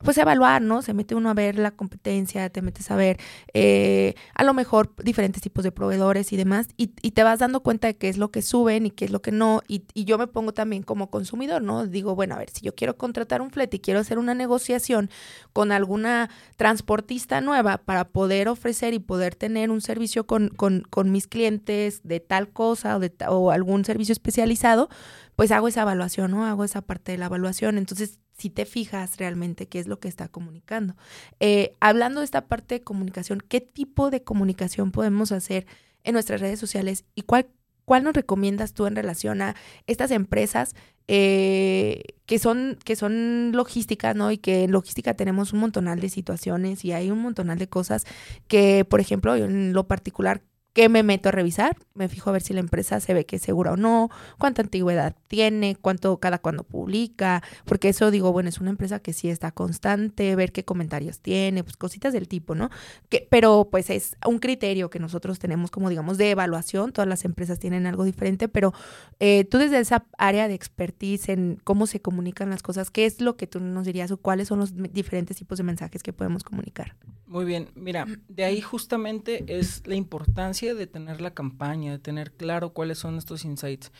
[0.04, 0.82] pues evaluar, ¿no?
[0.82, 3.18] Se mete uno a ver la competencia, te metes a ver
[3.54, 7.86] eh, a lo mejor diferentes tipos de proveedores y demás, y, te vas dando cuenta
[7.86, 10.18] de qué es lo que suben y qué es lo que no, y, y, yo
[10.18, 11.86] me pongo también como consumidor, ¿no?
[11.86, 15.10] Digo, bueno, a ver, si yo quiero contratar un flete y quiero hacer una negociación
[15.52, 21.12] con alguna transportista nueva para poder ofrecer y poder tener un servicio con, con, con
[21.12, 24.88] mis clientes de tal cosa o, de, o algún servicio especializado,
[25.36, 26.44] pues hago esa evaluación, ¿no?
[26.44, 27.78] Hago esa parte de la evaluación.
[27.78, 30.96] Entonces, si te fijas realmente qué es lo que está comunicando.
[31.40, 35.66] Eh, hablando de esta parte de comunicación, ¿qué tipo de comunicación podemos hacer
[36.02, 37.46] en nuestras redes sociales y cuál,
[37.84, 39.54] cuál nos recomiendas tú en relación a
[39.86, 40.74] estas empresas
[41.06, 44.30] eh, que, son, que son logísticas, ¿no?
[44.30, 48.04] Y que en logística tenemos un montonal de situaciones y hay un montonal de cosas
[48.48, 50.42] que, por ejemplo, en lo particular
[50.74, 51.76] ¿Qué me meto a revisar?
[51.94, 54.60] Me fijo a ver si la empresa se ve que es segura o no, cuánta
[54.60, 59.30] antigüedad tiene, cuánto cada cuando publica, porque eso digo, bueno, es una empresa que sí
[59.30, 62.70] está constante, ver qué comentarios tiene, pues cositas del tipo, ¿no?
[63.08, 67.24] Que, pero pues es un criterio que nosotros tenemos como digamos de evaluación, todas las
[67.24, 68.74] empresas tienen algo diferente, pero
[69.20, 73.20] eh, tú desde esa área de expertise en cómo se comunican las cosas, ¿qué es
[73.20, 76.42] lo que tú nos dirías o cuáles son los diferentes tipos de mensajes que podemos
[76.42, 76.96] comunicar?
[77.28, 82.32] Muy bien, mira, de ahí justamente es la importancia de tener la campaña, de tener
[82.32, 83.92] claro cuáles son estos insights.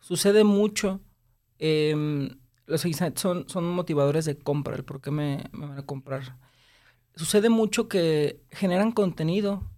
[0.00, 1.00] Sucede mucho,
[1.58, 6.38] em, los insights son, son motivadores de compra, el por qué me, van a comprar.
[7.14, 9.70] Sucede mucho que generan contenido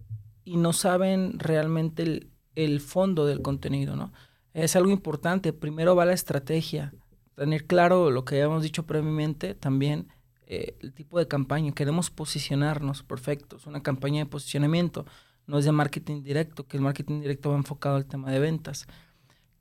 [0.44, 4.12] y no saben realmente el, el fondo del contenido, ¿no?
[4.55, 5.53] Es algo importante.
[5.53, 6.92] Primero va la estrategia,
[7.37, 10.09] tener claro lo que habíamos dicho previamente también,
[10.46, 11.72] eh, el tipo de campaña.
[11.72, 15.05] Queremos posicionarnos, perfecto, es una campaña de posicionamiento
[15.48, 18.87] no es de marketing directo, que el marketing directo va enfocado al tema de ventas.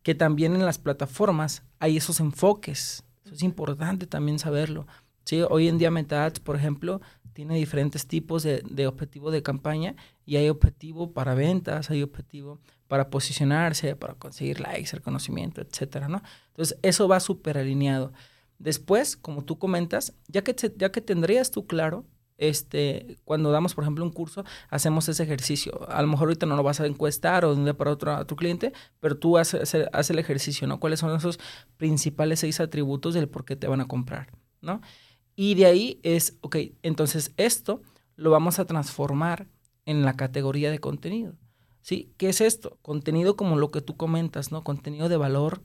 [0.03, 3.03] Que también en las plataformas hay esos enfoques.
[3.25, 4.85] Eso es importante también saberlo.
[5.23, 5.41] ¿sí?
[5.49, 9.95] Hoy en día MetaAds, por ejemplo, tiene diferentes tipos de, de, objetivo de campaña
[10.25, 16.21] y hay objetivo para ventas, hay objetivo para posicionarse, para conseguir likes, reconocimiento, etcétera, ¿no?
[16.49, 18.11] Entonces, eso va súper alineado.
[18.59, 22.05] Después, como tú comentas, ya que, ya que tendrías tú claro
[22.37, 25.89] este, cuando damos, por ejemplo, un curso, hacemos ese ejercicio.
[25.89, 28.13] A lo mejor ahorita no lo vas a encuestar o de un día para otro
[28.13, 30.79] a tu cliente, pero tú haces, el ejercicio, ¿no?
[30.79, 31.39] ¿Cuáles son esos
[31.77, 34.81] principales seis atributos del por qué te van a comprar, ¿no?
[35.35, 37.81] Y de ahí es, ok, entonces esto
[38.15, 39.47] lo vamos a transformar
[39.85, 41.35] en la categoría de contenido,
[41.81, 42.13] ¿sí?
[42.17, 42.77] ¿Qué es esto?
[42.81, 44.63] Contenido como lo que tú comentas, ¿no?
[44.63, 45.61] Contenido de valor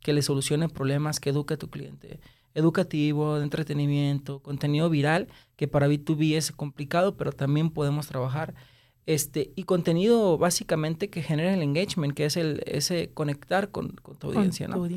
[0.00, 2.20] que le solucione problemas, que eduque a tu cliente
[2.56, 8.54] educativo, de entretenimiento, contenido viral, que para B2B es complicado, pero también podemos trabajar.
[9.04, 14.28] Este, y contenido básicamente que genera el engagement, que es el, ese conectar con, tu
[14.28, 14.88] audiencia, ¿no?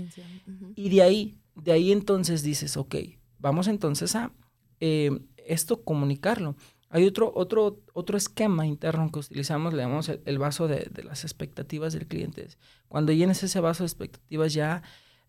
[0.74, 2.96] Y de ahí, de ahí entonces dices, ok,
[3.38, 4.32] vamos entonces a
[4.80, 6.56] eh, esto comunicarlo.
[6.90, 11.24] Hay otro, otro, otro esquema interno que utilizamos, le llamamos el, vaso de, de, las
[11.24, 12.48] expectativas del cliente.
[12.88, 14.82] Cuando llenes ese vaso de expectativas ya,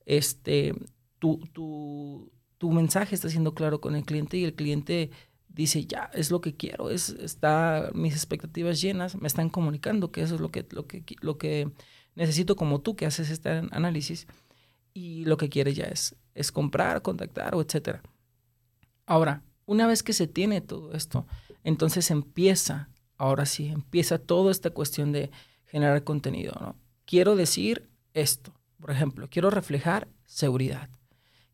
[0.07, 0.75] este,
[1.21, 5.11] tu, tu, tu mensaje está siendo claro con el cliente y el cliente
[5.49, 10.23] dice, ya, es lo que quiero, es, está mis expectativas llenas, me están comunicando que
[10.23, 11.71] eso es lo que, lo que, lo que
[12.15, 14.27] necesito como tú que haces este análisis
[14.95, 18.03] y lo que quiere ya es, es comprar, contactar o etcétera.
[19.07, 21.27] Ahora, una vez que se tiene todo esto,
[21.63, 25.31] entonces empieza, ahora sí, empieza toda esta cuestión de
[25.67, 26.77] generar contenido, ¿no?
[27.05, 30.91] Quiero decir esto, por ejemplo, quiero reflejar seguridad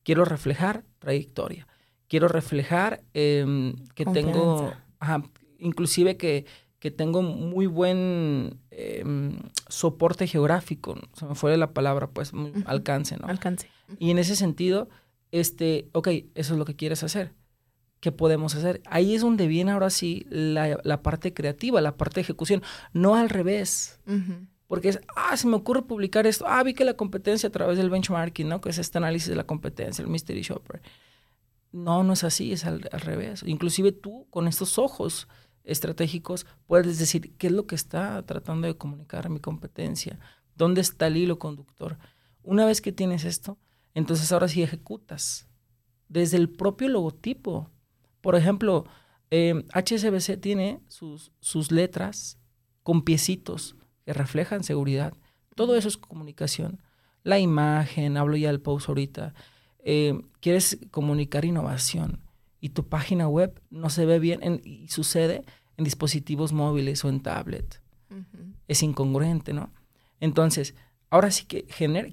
[0.07, 1.67] quiero reflejar trayectoria,
[2.07, 4.73] quiero reflejar em, que tengo,
[5.59, 6.47] inclusive que,
[6.79, 9.37] que, tengo muy buen em,
[9.69, 12.31] soporte geográfico, se me fue la palabra, pues
[12.67, 13.27] alcance, ¿no?
[13.27, 13.69] Alcance.
[13.99, 14.89] Y en ese sentido,
[15.33, 17.33] este, ok, eso es lo que quieres hacer.
[17.99, 18.83] ¿Qué podemos hacer?
[18.85, 23.17] Ahí es donde viene ahora sí la, la parte creativa, la parte de ejecución, no
[23.17, 23.99] al revés.
[24.67, 26.45] Porque es, ah, se me ocurre publicar esto.
[26.49, 28.61] Ah, vi que la competencia a través del benchmarking, ¿no?
[28.61, 30.83] Que es este análisis de la competencia, el mystery shopper.
[31.73, 33.43] No, no es así, es al, revés.
[33.47, 35.29] Inclusive tú, con estos ojos
[35.63, 40.19] estratégicos, puedes decir, ¿qué es lo que está tratando de comunicar mi competencia?
[40.55, 41.99] ¿Dónde está el hilo conductor?
[42.43, 43.59] Una vez que tienes esto,
[43.95, 45.49] entonces ahora sí ejecutas.
[46.09, 47.71] Desde el propio logotipo.
[48.21, 48.87] Por ejemplo,
[49.31, 52.39] HSBC eh, tiene sus, sus letras
[52.83, 53.77] con piecitos
[54.07, 55.13] que reflejan seguridad.
[55.55, 56.81] Todo eso es comunicación.
[57.25, 59.35] La imagen, hablo ya del post ahorita.
[59.81, 62.21] Eh, quieres comunicar innovación
[62.61, 65.45] y tu página web no se ve bien y sucede
[65.77, 67.83] en dispositivos móviles o en tablet.
[68.69, 69.71] Es incongruente, ¿no?
[70.21, 70.75] Entonces,
[71.11, 71.65] ahora sí que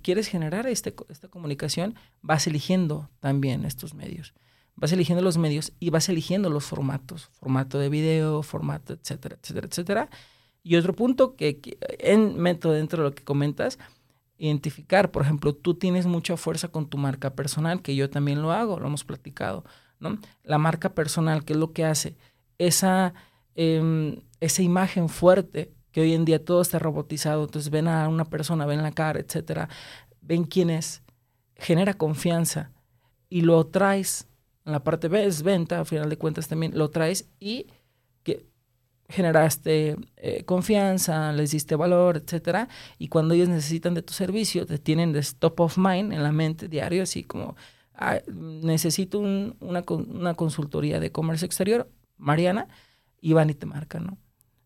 [0.01, 4.34] quieres generar este, esta comunicación, vas eligiendo también estos medios.
[4.75, 9.67] vas eligiendo los medios y vas eligiendo los formatos, formato de video, formato, etcétera, etcétera,
[9.67, 10.10] etcétera.
[10.63, 11.60] Y otro punto que,
[11.99, 13.78] en meto dentro de lo que comentas,
[14.38, 18.52] identificar, por ejemplo, tú tienes mucha fuerza con tu marca personal, que yo también lo
[18.52, 19.65] hago, lo hemos platicado,
[19.99, 20.17] ¿no?
[20.43, 22.15] La marca personal, ¿qué es lo que hace?
[22.58, 23.13] Esa,
[23.56, 28.26] em, esa imagen fuerte que hoy en día todo está robotizado, entonces ven a una
[28.26, 29.69] persona, ven la cara, etcétera,
[30.21, 31.04] ven quién es,
[31.56, 32.71] genera confianza
[33.30, 34.28] y lo traes
[34.65, 37.67] en la parte B es venta, al final de cuentas también lo traes y
[38.23, 38.45] que
[39.13, 44.80] generaste eh, confianza, les diste valor, etcétera, y cuando ellos necesitan de tu servicio, te
[44.80, 47.56] tienen de top of mind en la mente diario, así como
[47.93, 52.67] ah, necesito una, una, consultoría de comercio exterior, Mariana,
[53.21, 54.17] y van y te marcan, ¿no?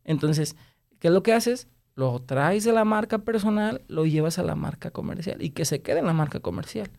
[0.06, 0.56] Entonces,
[1.00, 1.68] ¿qué es lo que haces?
[1.96, 5.82] Lo traes de la marca personal, lo llevas a la marca comercial y que se
[5.82, 6.90] quede en la marca comercial.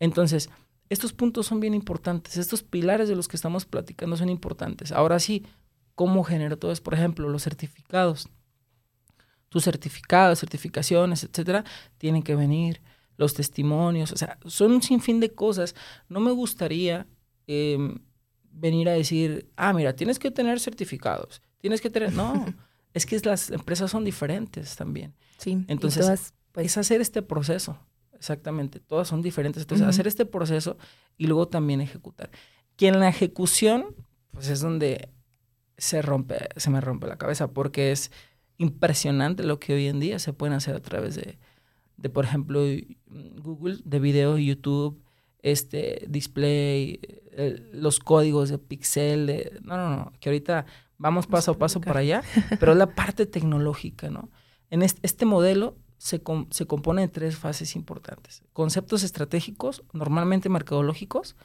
[0.00, 0.50] Entonces,
[0.88, 4.90] estos puntos son bien importantes, estos pilares de los que estamos platicando son importantes.
[4.90, 5.44] Ahora sí,
[5.96, 6.84] ¿cómo genero todo eso?
[6.84, 8.28] Por ejemplo, los certificados.
[9.48, 11.64] Tus certificados, certificaciones, etcétera,
[11.98, 12.82] tienen que venir,
[13.16, 15.74] los testimonios, o sea, son un sinfín de cosas.
[16.08, 17.06] No me gustaría
[17.46, 17.98] em,
[18.50, 22.12] venir a decir, ah, mira, tienes que tener certificados, tienes que tener.
[22.12, 22.44] No,
[22.94, 25.14] es que las empresas son diferentes también.
[25.38, 25.64] Sí.
[25.66, 27.78] Entonces, pues es hacer este proceso.
[28.12, 29.62] Exactamente, todas son diferentes.
[29.62, 30.76] Entonces, hacer este proceso
[31.16, 32.30] y luego también ejecutar.
[32.76, 33.94] Que en la ejecución,
[34.32, 35.10] pues es donde
[35.78, 38.10] se rompe, se me rompe la cabeza, porque es
[38.58, 41.38] impresionante lo que hoy en día se pueden hacer a través de,
[41.96, 42.62] de por ejemplo,
[43.06, 45.02] Google, de video, YouTube,
[45.42, 47.00] este, display,
[47.72, 50.66] los códigos de pixel, de, no, no, no, que ahorita
[50.98, 52.22] vamos paso a paso para allá,
[52.58, 54.30] pero es la parte tecnológica, ¿no?
[54.70, 58.42] En este, este modelo se, se compone de tres fases importantes.
[58.52, 61.36] Conceptos estratégicos, normalmente mercadológicos.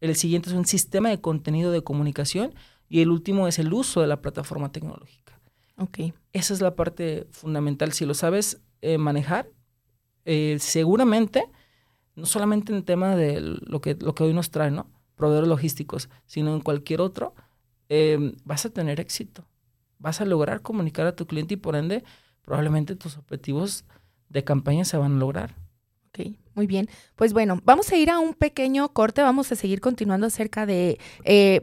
[0.00, 2.54] El siguiente es un sistema de contenido de comunicación.
[2.90, 5.40] Y el último es el uso de la plataforma tecnológica.
[5.76, 6.12] Ok.
[6.32, 7.92] Esa es la parte fundamental.
[7.92, 9.48] Si lo sabes eh, manejar,
[10.24, 11.44] eh, seguramente,
[12.16, 14.90] no solamente en el tema de lo que, lo que hoy nos trae, ¿no?
[15.14, 17.34] Proveedores logísticos, sino en cualquier otro,
[17.88, 19.46] eh, vas a tener éxito.
[19.98, 22.02] Vas a lograr comunicar a tu cliente y por ende
[22.42, 23.84] probablemente tus objetivos
[24.28, 25.54] de campaña se van a lograr.
[26.08, 26.88] Ok, muy bien.
[27.16, 30.98] Pues bueno, vamos a ir a un pequeño corte, vamos a seguir continuando acerca de...
[31.24, 31.62] Eh,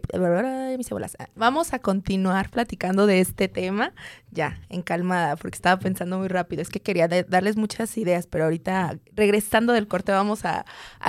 [0.78, 0.90] mis
[1.36, 3.94] Vamos a continuar platicando de este tema,
[4.32, 6.62] ya, en calmada, porque estaba pensando muy rápido.
[6.62, 10.66] Es que quería darles muchas ideas, pero ahorita regresando del corte vamos a,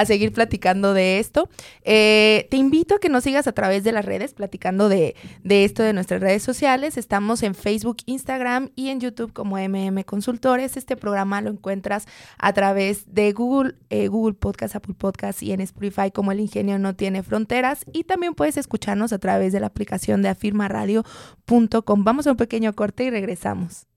[0.07, 1.49] seguir platicando de esto.
[1.83, 5.15] Eh, te invito a que nos sigas a través de las redes, platicando de,
[5.45, 6.97] de esto de nuestras redes sociales.
[6.97, 10.77] Estamos en Facebook, Instagram y en YouTube como MM Consultores.
[10.77, 12.07] Este programa lo encuentras
[12.39, 16.79] a través de Google eh, Google Podcast, Apple Podcast y en Spotify como El Ingenio
[16.79, 17.85] No Tiene Fronteras.
[17.93, 22.05] Y también puedes escucharnos a través de la aplicación de afirmaradio.com.
[22.05, 23.89] Vamos a un pequeño corte y regresamos.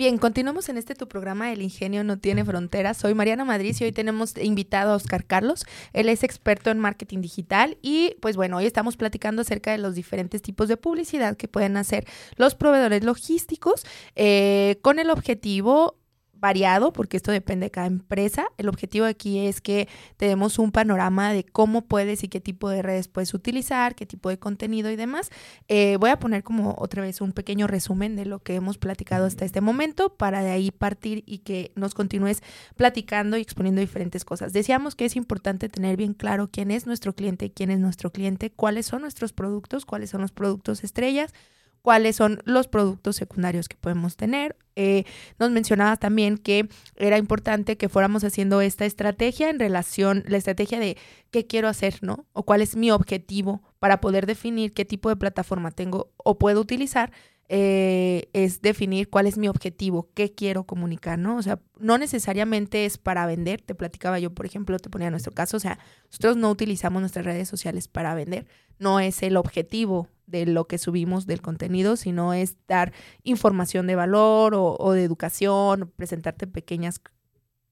[0.00, 2.96] Bien, continuamos en este tu programa El Ingenio no tiene fronteras.
[2.96, 5.66] Soy Mariana Madrid y hoy tenemos invitado a Oscar Carlos.
[5.92, 9.94] Él es experto en marketing digital y pues bueno, hoy estamos platicando acerca de los
[9.94, 12.06] diferentes tipos de publicidad que pueden hacer
[12.36, 13.84] los proveedores logísticos
[14.16, 15.99] eh, con el objetivo
[16.40, 18.46] variado, porque esto depende de cada empresa.
[18.56, 22.82] El objetivo aquí es que tenemos un panorama de cómo puedes y qué tipo de
[22.82, 25.30] redes puedes utilizar, qué tipo de contenido y demás.
[25.68, 29.26] Eh, voy a poner como otra vez un pequeño resumen de lo que hemos platicado
[29.26, 32.42] hasta este momento para de ahí partir y que nos continúes
[32.76, 34.52] platicando y exponiendo diferentes cosas.
[34.52, 38.50] Decíamos que es importante tener bien claro quién es nuestro cliente, quién es nuestro cliente,
[38.50, 41.34] cuáles son nuestros productos, cuáles son los productos estrellas
[41.82, 44.56] cuáles son los productos secundarios que podemos tener.
[44.76, 45.04] Eh,
[45.38, 50.78] nos mencionabas también que era importante que fuéramos haciendo esta estrategia en relación, la estrategia
[50.78, 50.96] de
[51.30, 52.26] qué quiero hacer, ¿no?
[52.32, 56.60] O cuál es mi objetivo para poder definir qué tipo de plataforma tengo o puedo
[56.60, 57.12] utilizar.
[57.52, 61.36] Eh, es definir cuál es mi objetivo, qué quiero comunicar, ¿no?
[61.36, 65.32] O sea, no necesariamente es para vender, te platicaba yo, por ejemplo, te ponía nuestro
[65.32, 68.46] caso, o sea, nosotros no utilizamos nuestras redes sociales para vender,
[68.78, 72.92] no es el objetivo de lo que subimos del contenido, sino es dar
[73.24, 77.00] información de valor o, de educación, presentarte pequeñas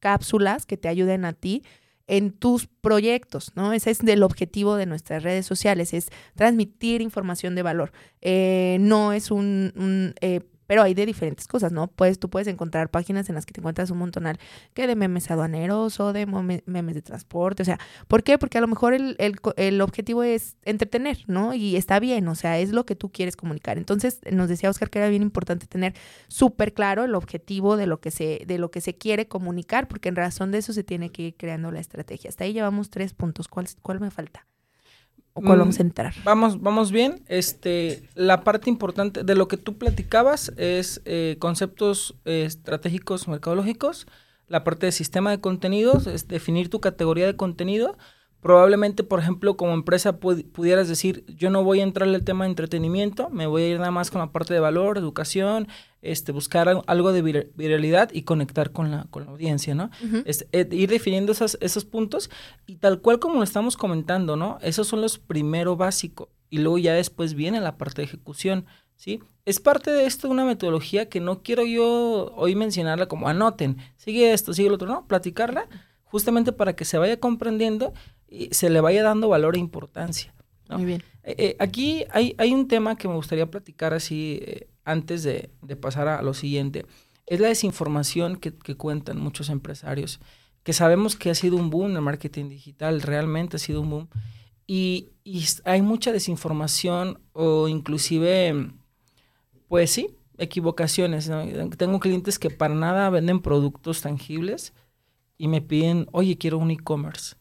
[0.00, 1.62] cápsulas que te ayuden a ti
[2.08, 3.72] en tus proyectos, ¿no?
[3.72, 7.92] Ese es el objetivo de nuestras redes sociales, es transmitir información de valor.
[8.22, 11.88] Eh, no es un, un eh, pero hay de diferentes cosas, ¿no?
[11.88, 14.38] Pues tú puedes encontrar páginas en las que te encuentras un montonal
[14.74, 18.38] que de memes aduaneros o de memes de transporte, o sea, ¿por qué?
[18.38, 21.54] Porque a lo mejor el, el, objetivo es entretener, ¿no?
[21.54, 23.78] Y está bien, o sea, es lo que tú quieres comunicar.
[23.78, 25.94] Entonces, nos decía Oscar que era bien importante tener
[26.28, 30.10] súper claro el objetivo de lo que se, de lo que se quiere comunicar, porque
[30.10, 32.28] en razón de eso se tiene que ir creando la estrategia.
[32.28, 33.48] Hasta ahí llevamos tres puntos.
[33.48, 34.46] ¿Cuál, cuál me falta?
[35.38, 36.14] O cuál vamos a entrar?
[36.24, 37.22] Vamos, vamos bien.
[37.28, 44.06] Este, la parte importante de lo que tú platicabas es eh, conceptos eh, estratégicos mercadológicos.
[44.48, 47.96] La parte de sistema de contenidos es definir tu categoría de contenido
[48.40, 52.50] Probablemente, por ejemplo, como empresa pudieras decir, yo no voy a entrar al tema de
[52.50, 55.66] entretenimiento, me voy a ir nada más con la parte de valor, educación,
[56.00, 59.90] este, buscar algo de viralidad y conectar con la, con la audiencia, ¿no?
[60.24, 62.30] Eh, ir definiendo esas, esos puntos
[62.66, 64.58] y tal cual como lo estamos comentando, ¿no?
[64.62, 69.20] Esos son los primero básicos y luego ya después viene la parte de ejecución, ¿sí?
[69.44, 74.32] Es parte de esto una metodología que no quiero yo hoy mencionarla como anoten, sigue
[74.32, 75.68] esto, sigue lo otro, no, platicarla
[76.04, 77.92] justamente para que se vaya comprendiendo
[78.28, 80.32] y se le vaya dando valor e importancia.
[80.70, 81.02] Muy bien.
[81.22, 84.40] Eh, eh, aquí hay, hay, un tema que me gustaría platicar así
[84.88, 86.86] antes de, pasar a, lo siguiente.
[87.26, 90.18] Es la desinformación que, cuentan muchos empresarios,
[90.62, 94.08] que sabemos que ha sido un boom el marketing digital, realmente ha sido un boom.
[94.66, 95.10] Y,
[95.64, 98.72] hay mucha desinformación o inclusive,
[99.68, 101.30] pues sí, equivocaciones.
[101.76, 104.72] Tengo clientes que para nada venden productos tangibles
[105.36, 107.36] y me piden, oye, quiero un e-commerce.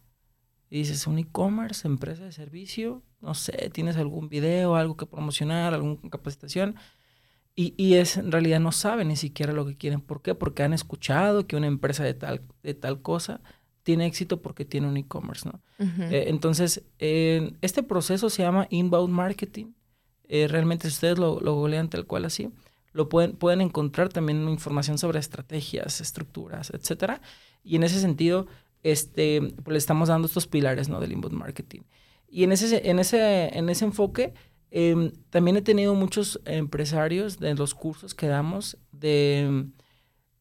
[0.69, 5.73] Y dices, un e-commerce, empresa de servicio, no sé, tienes algún video, algo que promocionar,
[5.73, 6.75] alguna capacitación.
[7.59, 9.99] Y, y, es, en realidad no saben ni siquiera lo que quieren.
[9.99, 10.35] ¿Por qué?
[10.35, 13.41] Porque han escuchado que una empresa de tal, de tal cosa
[13.81, 15.59] tiene éxito porque tiene un e-commerce, ¿no?
[15.79, 19.71] Eh, entonces, este proceso se llama inbound marketing.
[20.27, 22.51] Eh, realmente, si ustedes lo, lo googlean tal cual así,
[22.93, 27.21] lo pueden, pueden encontrar también información sobre estrategias, estructuras, etcétera.
[27.63, 28.45] Y en ese sentido,
[28.83, 30.99] este, pues le estamos dando estos pilares ¿no?
[30.99, 31.81] del inbound marketing.
[32.29, 34.35] Y en ese, en ese, en ese enfoque,
[34.71, 39.67] em, también he tenido muchos empresarios de los cursos que damos de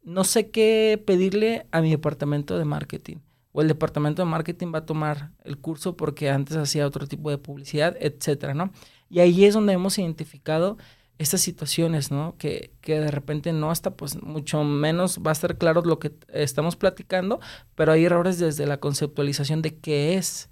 [0.07, 3.17] no sé qué pedirle a mi departamento de marketing.
[3.53, 7.31] O el departamento de marketing va a tomar el curso porque antes hacía otro tipo
[7.31, 8.71] de publicidad, etcétera, ¿no?
[9.09, 10.77] Y ahí es donde hemos identificado
[11.19, 12.37] estas situaciones, ¿no?
[12.39, 16.13] Que, que, de repente no hasta pues mucho menos va a estar claro lo que
[16.29, 17.41] estamos platicando,
[17.75, 20.51] pero hay errores desde la conceptualización de qué es.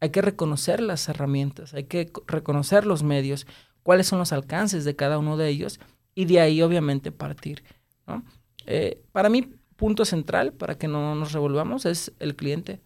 [0.00, 3.46] Hay que reconocer las herramientas, hay que reconocer los medios,
[3.82, 5.78] cuáles son los alcances de cada uno de ellos
[6.14, 7.62] y de ahí obviamente partir,
[8.06, 8.24] ¿no?
[8.66, 12.80] Eh, para mí, punto central, para que no nos revolvamos, es el cliente.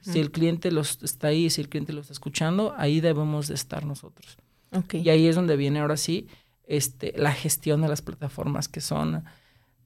[0.00, 3.54] Si el cliente los está ahí, si el cliente lo está escuchando, ahí debemos de
[3.54, 4.38] estar nosotros.
[4.72, 5.02] Okay.
[5.02, 6.28] Y ahí es donde viene ahora sí
[6.64, 9.24] este, la gestión de las plataformas que son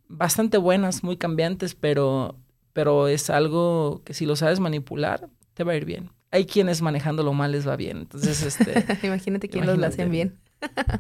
[0.09, 2.37] bastante buenas, muy cambiantes, pero,
[2.73, 6.11] pero es algo que si lo sabes manipular, te va a ir bien.
[6.31, 7.99] Hay quienes manejándolo mal les va bien.
[7.99, 8.85] Entonces, este.
[9.07, 10.39] imagínate quién lo hacen bien.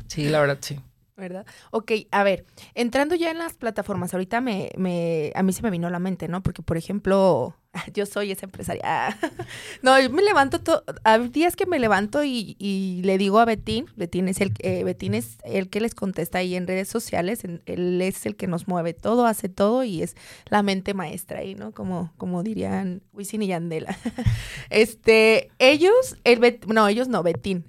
[0.06, 0.78] sí, la verdad, sí.
[1.16, 1.46] ¿verdad?
[1.70, 5.70] Ok, a ver, entrando ya en las plataformas, ahorita me, me, a mí se me
[5.70, 6.42] vino a la mente, ¿no?
[6.42, 7.56] Porque, por ejemplo,
[7.94, 9.16] yo soy esa empresaria.
[9.82, 12.56] no, yo me levanto, todo, hay días que me levanto y,
[13.04, 16.54] le digo a Betín, Betín es, el, eh, Betín es el que les contesta ahí
[16.54, 20.16] en redes sociales, él es el que nos mueve todo, hace todo y es
[20.48, 21.72] la mente maestra ahí, ¿no?
[21.72, 23.96] Como, como dirían Wisin y Yandela.
[24.70, 27.64] este, ellos, el no, ellos no, Betín.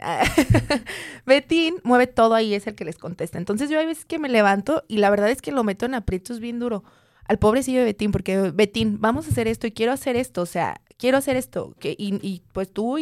[1.26, 3.38] Betín mueve todo ahí, es el que les contesta.
[3.38, 5.96] Entonces yo hay veces que me levanto y la verdad es que lo meto en
[5.96, 6.84] aprietos bien duro
[7.28, 10.46] al pobrecillo de Betín, porque Betín, vamos a hacer esto y quiero hacer esto, o
[10.46, 12.98] sea, quiero hacer esto, que, y, y pues tú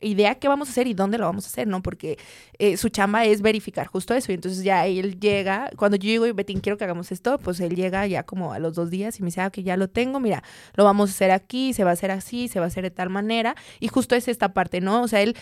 [0.00, 1.82] idea qué vamos a hacer y dónde lo vamos a hacer, ¿no?
[1.82, 2.18] Porque
[2.58, 4.32] eh, su chamba es verificar justo eso.
[4.32, 7.74] Y entonces ya él llega, cuando yo digo, Betín, quiero que hagamos esto, pues él
[7.74, 10.20] llega ya como a los dos días y me dice, ah, que ya lo tengo,
[10.20, 10.42] mira,
[10.74, 12.90] lo vamos a hacer aquí, se va a hacer así, se va a hacer de
[12.90, 13.54] tal manera.
[13.78, 15.02] Y justo es esta parte, ¿no?
[15.02, 15.36] O sea, él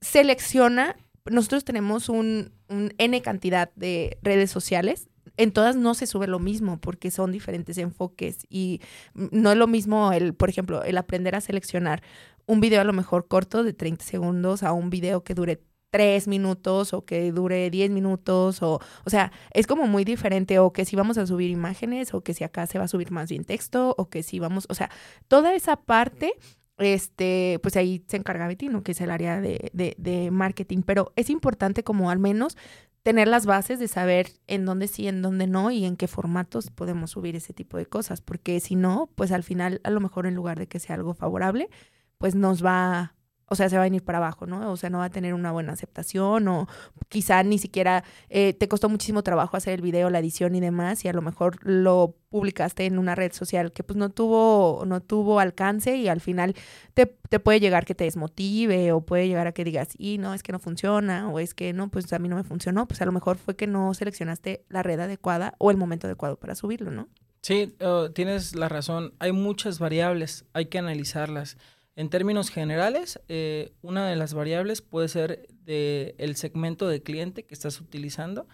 [0.00, 6.26] selecciona, nosotros tenemos un, un N cantidad de redes sociales en todas no se sube
[6.26, 8.80] lo mismo porque son diferentes enfoques y
[9.14, 12.02] no es lo mismo el, por ejemplo, el aprender a seleccionar
[12.46, 16.26] un video a lo mejor corto de 30 segundos a un video que dure 3
[16.26, 20.84] minutos o que dure 10 minutos o, o sea, es como muy diferente o que
[20.84, 23.44] si vamos a subir imágenes o que si acá se va a subir más bien
[23.44, 24.90] texto o que si vamos, o sea,
[25.28, 26.34] toda esa parte
[26.78, 31.12] este, pues ahí se encarga Betino, que es el área de, de, de, marketing, pero
[31.14, 32.56] es importante como al menos
[33.04, 36.70] tener las bases de saber en dónde sí, en dónde no y en qué formatos
[36.70, 40.26] podemos subir ese tipo de cosas, porque si no, pues al final a lo mejor
[40.26, 41.68] en lugar de que sea algo favorable,
[42.16, 43.14] pues nos va
[43.46, 44.70] o sea, se va a venir para abajo, ¿no?
[44.70, 46.68] O sea, no va a tener una buena aceptación o
[47.08, 51.04] quizá ni siquiera eh, te costó muchísimo trabajo hacer el video, la edición y demás
[51.04, 55.00] y a lo mejor lo publicaste en una red social que pues no tuvo, no
[55.00, 56.54] tuvo alcance y al final
[56.94, 60.34] te, te puede llegar que te desmotive o puede llegar a que digas, y no,
[60.34, 63.00] es que no funciona o es que no, pues a mí no me funcionó, pues
[63.02, 66.54] a lo mejor fue que no seleccionaste la red adecuada o el momento adecuado para
[66.54, 67.08] subirlo, ¿no?
[67.44, 69.12] Sí, oh, tienes la razón.
[69.18, 71.58] Hay muchas variables, hay que analizarlas.
[71.96, 77.44] En términos generales, eh, una de las variables puede ser de el segmento de cliente
[77.44, 78.48] que estás utilizando,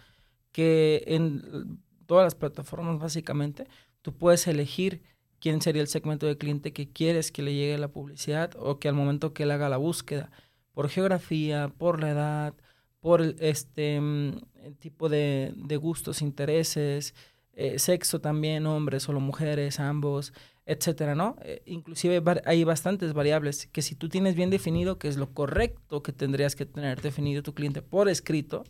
[0.53, 3.67] que en todas las plataformas básicamente
[4.03, 5.03] tú puedes elegir
[5.39, 8.89] quién sería el segmento de cliente que quieres que le llegue la publicidad o que
[8.89, 10.31] al momento que él haga la búsqueda,
[10.73, 12.55] por geografía, por la edad,
[13.01, 14.41] por este mm,
[14.79, 17.15] tipo de, gustos, intereses,
[17.55, 20.33] eh, sexo también, hombres, solo mujeres, ambos,
[20.67, 21.37] etcétera, ¿no?
[21.43, 26.03] Eh, inclusive hay bastantes variables que si tú tienes bien definido que es lo correcto
[26.03, 28.65] que tendrías que tener definido tu cliente por escrito,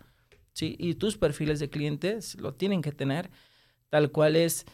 [0.52, 0.76] ¿sí?
[0.78, 3.30] Y tus perfiles de clientes lo tienen que tener,
[3.88, 4.66] tal cual es,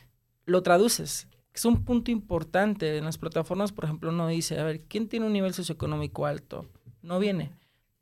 [0.45, 1.29] lo traduces.
[1.53, 2.99] Es un punto importante.
[2.99, 6.67] En las plataformas, por ejemplo, uno dice, a ver, ¿quién tiene un nivel socioeconómico alto?
[7.03, 7.51] No viene.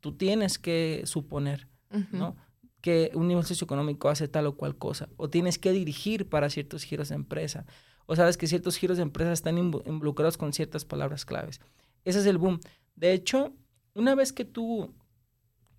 [0.01, 1.67] Tú tienes que suponer,
[2.11, 2.35] ¿no?
[2.81, 5.09] Que un nivel socioeconómico hace tal o cual cosa.
[5.15, 7.65] O tienes que dirigir para ciertos giros de empresa.
[8.05, 11.59] O sabes que ciertos giros de empresa están involucrados con ciertas palabras claves.
[12.03, 12.59] Ese es el boom.
[12.95, 13.53] De hecho,
[13.93, 14.93] una vez que tú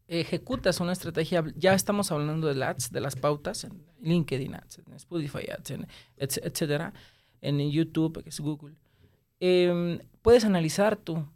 [0.08, 4.92] ejecutas una estrategia, ya estamos hablando de ads, de las pautas, en LinkedIn ads, en
[4.94, 6.92] Spotify ads, en etcétera,
[7.40, 8.76] en YouTube, que es Google.
[9.40, 11.26] Em, puedes analizar tú,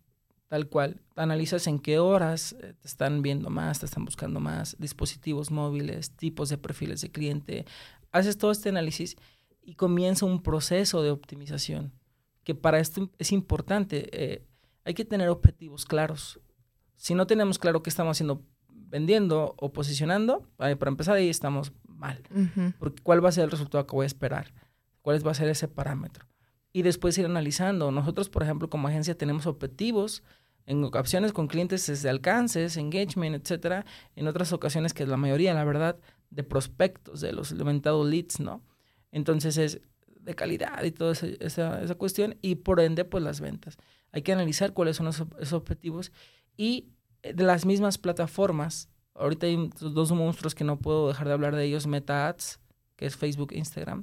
[0.48, 4.76] tal cual, analizas en qué horas eh, te están viendo más, te están buscando más,
[4.78, 7.66] dispositivos móviles, tipos de perfiles de cliente,
[8.12, 9.16] haces todo este análisis
[9.62, 11.92] y comienza un proceso de optimización,
[12.44, 14.46] que para esto es importante, eh,
[14.84, 16.40] hay que tener objetivos claros.
[16.96, 18.44] Si no tenemos claro qué estamos haciendo
[18.90, 22.22] vendiendo o posicionando, para empezar ahí estamos mal.
[22.78, 24.52] Porque ¿cuál va a ser el resultado que voy a esperar?
[25.00, 26.26] ¿Cuál va a ser ese parámetro?
[26.72, 27.90] Y después ir analizando.
[27.90, 30.22] Nosotros, por ejemplo, como agencia tenemos objetivos
[30.66, 33.86] en ocasiones con clientes de alcances, engagement, etcétera.
[34.14, 35.98] En otras ocasiones, que es la mayoría, la verdad,
[36.30, 38.62] de prospectos, de los inventados leads, ¿no?
[39.12, 43.76] Entonces es de calidad y toda esa, esa, cuestión y por ende, pues las ventas.
[44.12, 46.12] Hay que analizar cuáles son esos objetivos
[46.56, 46.88] y
[47.22, 48.88] de las mismas plataformas.
[49.14, 52.60] Ahorita hay dos monstruos que no puedo dejar de hablar de ellos, Meta Ads,
[52.96, 54.02] que es Facebook e Instagram,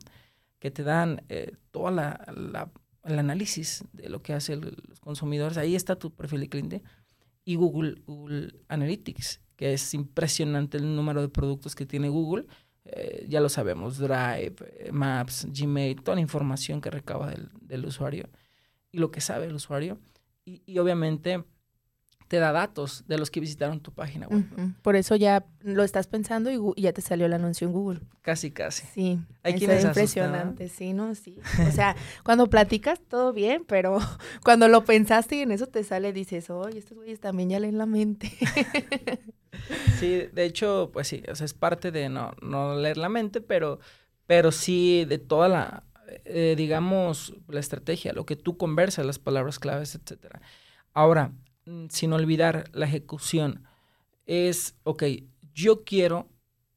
[0.60, 2.72] que te dan eh, todo la,
[3.04, 5.58] el análisis de lo que hacen los consumidores.
[5.58, 6.84] Ahí está tu perfil de cliente.
[7.46, 8.02] Y Google
[8.68, 12.46] Analytics, que es impresionante el número de productos que tiene Google.
[12.90, 17.86] Eh, ya lo sabemos, Drive, eh, Maps, Gmail, toda la información que recaba del, del
[17.86, 18.30] usuario
[18.92, 20.00] y lo que sabe el usuario.
[20.46, 21.44] Y, y obviamente
[22.28, 24.44] te da datos de los que visitaron tu página web.
[24.82, 28.02] Por eso ya lo estás pensando y, ya te salió el anuncio en Google.
[28.22, 28.86] Casi, casi.
[28.94, 29.20] Sí.
[29.44, 31.16] Hay quienes impresionante, sí, ¿no?
[31.16, 31.40] Sí.
[31.68, 34.00] O sea, cuando platicas todo bien, pero
[34.44, 37.78] cuando lo pensaste y en eso te sale, dices, oye, estos güeyes también ya leen
[37.78, 38.32] la mente.
[40.00, 43.42] sí, de hecho, pues sí, o sea, es parte de no, no leer la mente,
[43.42, 43.80] pero,
[44.26, 45.84] pero sí de toda la,
[46.26, 50.42] eh, digamos, la estrategia, lo que tú conversas, las palabras claves, etcétera.
[50.94, 51.32] Ahora,
[51.68, 53.66] Mm, sin olvidar la ejecución,
[54.26, 55.04] es, ok,
[55.54, 56.30] yo quiero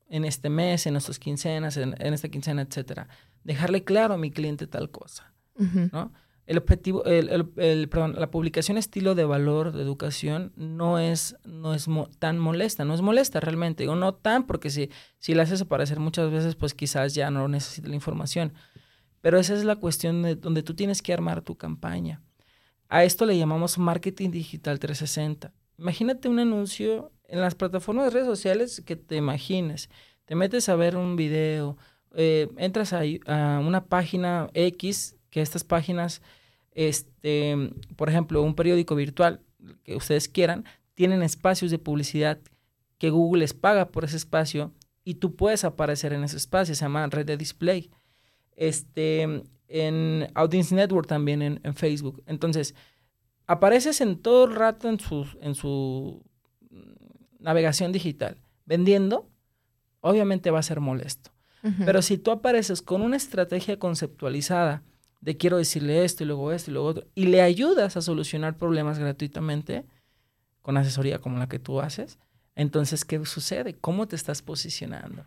[0.08, 3.08] en este mes, en estas quincenas, en, esta quincena, etcétera,
[3.44, 5.32] dejarle claro a mi cliente tal cosa,
[5.92, 6.12] ¿no?
[6.50, 11.74] El objetivo, el, el, perdón, la publicación estilo de valor de educación no es, no
[11.74, 11.86] es
[12.18, 14.90] tan molesta, no es molesta realmente, o no tan, porque si,
[15.20, 18.52] si la haces aparecer muchas veces, pues quizás ya no necesita la información.
[19.20, 22.20] Pero esa es la cuestión de donde tú tienes que armar tu campaña.
[22.88, 25.54] A esto le llamamos marketing digital 360.
[25.78, 29.88] Imagínate un anuncio en las plataformas de redes sociales que te imagines.
[30.24, 31.76] Te metes a ver un video,
[32.16, 33.02] eh, entras a,
[33.60, 36.22] una página X, que estas páginas,
[36.72, 39.40] este, por ejemplo, un periódico virtual
[39.84, 40.64] que ustedes quieran,
[40.94, 42.38] tienen espacios de publicidad
[42.98, 44.72] que Google les paga por ese espacio
[45.04, 47.90] y tú puedes aparecer en ese espacio, se llama red de display.
[48.56, 52.22] Este, en Audience Network también en, Facebook.
[52.26, 52.74] Entonces,
[53.46, 56.22] apareces en todo el rato en su, en su
[57.38, 59.28] navegación digital vendiendo,
[60.00, 61.30] obviamente va a ser molesto.
[61.84, 64.82] Pero si tú apareces con una estrategia conceptualizada
[65.20, 68.56] de quiero decirle esto y luego esto y luego otro, y le ayudas a solucionar
[68.56, 69.86] problemas gratuitamente
[70.62, 72.18] con asesoría como la que tú haces,
[72.54, 73.74] entonces, ¿qué sucede?
[73.74, 75.26] ¿Cómo te estás posicionando?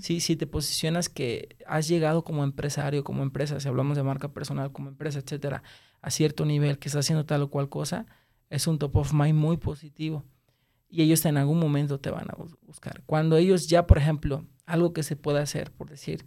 [0.00, 4.72] si te posicionas que has llegado como empresario, como empresa, si hablamos de marca personal,
[4.72, 5.62] como empresa, etcétera,
[6.00, 8.06] a cierto nivel, que estás haciendo tal o cual cosa,
[8.50, 10.24] es un top of mind muy positivo.
[10.88, 13.02] Y ellos en algún momento te van a buscar.
[13.06, 16.26] Cuando ellos ya, por ejemplo, algo que se puede hacer, por decir,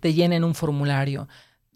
[0.00, 1.28] te llenen un formulario,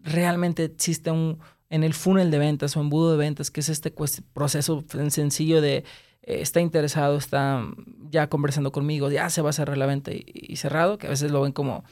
[0.05, 1.39] realmente existe un,
[1.69, 3.93] en el funnel de ventas o embudo de ventas, que es este
[4.33, 5.83] proceso sencillo de
[6.25, 7.63] está interesado, está
[8.09, 11.31] ya conversando conmigo, ya se va a cerrar la venta y, cerrado, que a veces
[11.31, 11.83] lo ven como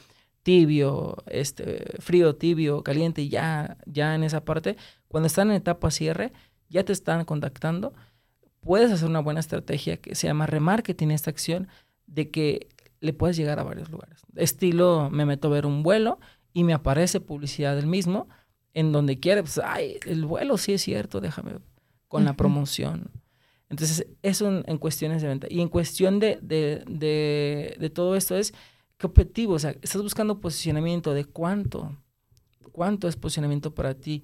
[0.42, 4.76] tibio, este, frío, tibio, caliente, y ya, ya en esa parte,
[5.08, 6.32] cuando están en etapa cierre,
[6.68, 7.94] ya te están contactando,
[8.60, 11.68] puedes hacer una buena estrategia que se llama remarketing, esta acción
[12.06, 12.68] de que
[13.00, 14.22] le puedes llegar a varios lugares.
[14.34, 16.18] Estilo, me meto a ver un vuelo
[16.54, 18.28] y me aparece publicidad del mismo,
[18.72, 21.58] en donde quiere, pues, ay, el vuelo sí es cierto, déjame,
[22.08, 23.10] con la promoción.
[23.68, 25.46] Entonces, eso en, cuestiones de venta.
[25.50, 26.84] Y en cuestión de, de,
[27.78, 28.54] de, todo esto es,
[28.98, 29.54] ¿qué objetivo?
[29.54, 31.96] O sea, estás buscando posicionamiento de cuánto,
[32.72, 34.22] cuánto es posicionamiento para ti.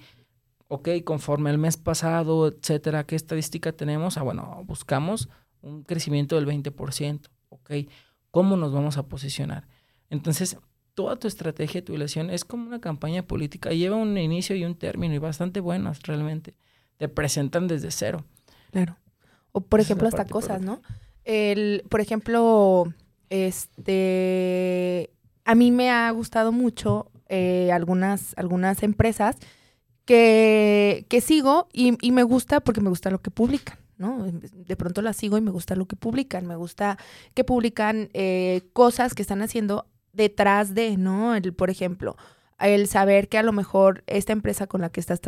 [0.69, 4.19] Ok, conforme el mes pasado, etcétera, ¿qué estadística tenemos?
[4.19, 5.29] Ah, bueno, buscamos
[5.63, 7.29] un crecimiento del 20%.
[7.49, 7.73] Ok,
[8.31, 9.67] ¿cómo nos vamos a posicionar?
[10.11, 10.59] Entonces,
[11.01, 13.71] toda tu estrategia de tu es como una campaña política.
[13.71, 16.53] Lleva un inicio y un término y bastante buenas realmente.
[16.99, 18.23] Te presentan desde cero.
[18.71, 18.99] Claro.
[19.53, 20.83] O por ejemplo, hasta cosas, ¿no?
[21.25, 22.93] El, por ejemplo,
[23.31, 25.09] este,
[25.47, 29.37] a mí me ha gustado mucho eh, algunas, algunas empresas
[30.05, 33.79] que, que sigo y, y, me gusta porque me gusta lo que publican.
[33.97, 34.27] ¿no?
[34.31, 36.99] De pronto las sigo y me gusta lo que publican, me gusta
[37.33, 41.35] que publican eh, cosas que están haciendo detrás de, ¿no?
[41.35, 42.17] El, por ejemplo,
[42.61, 45.21] el saber que a lo mejor esta empresa con la que estás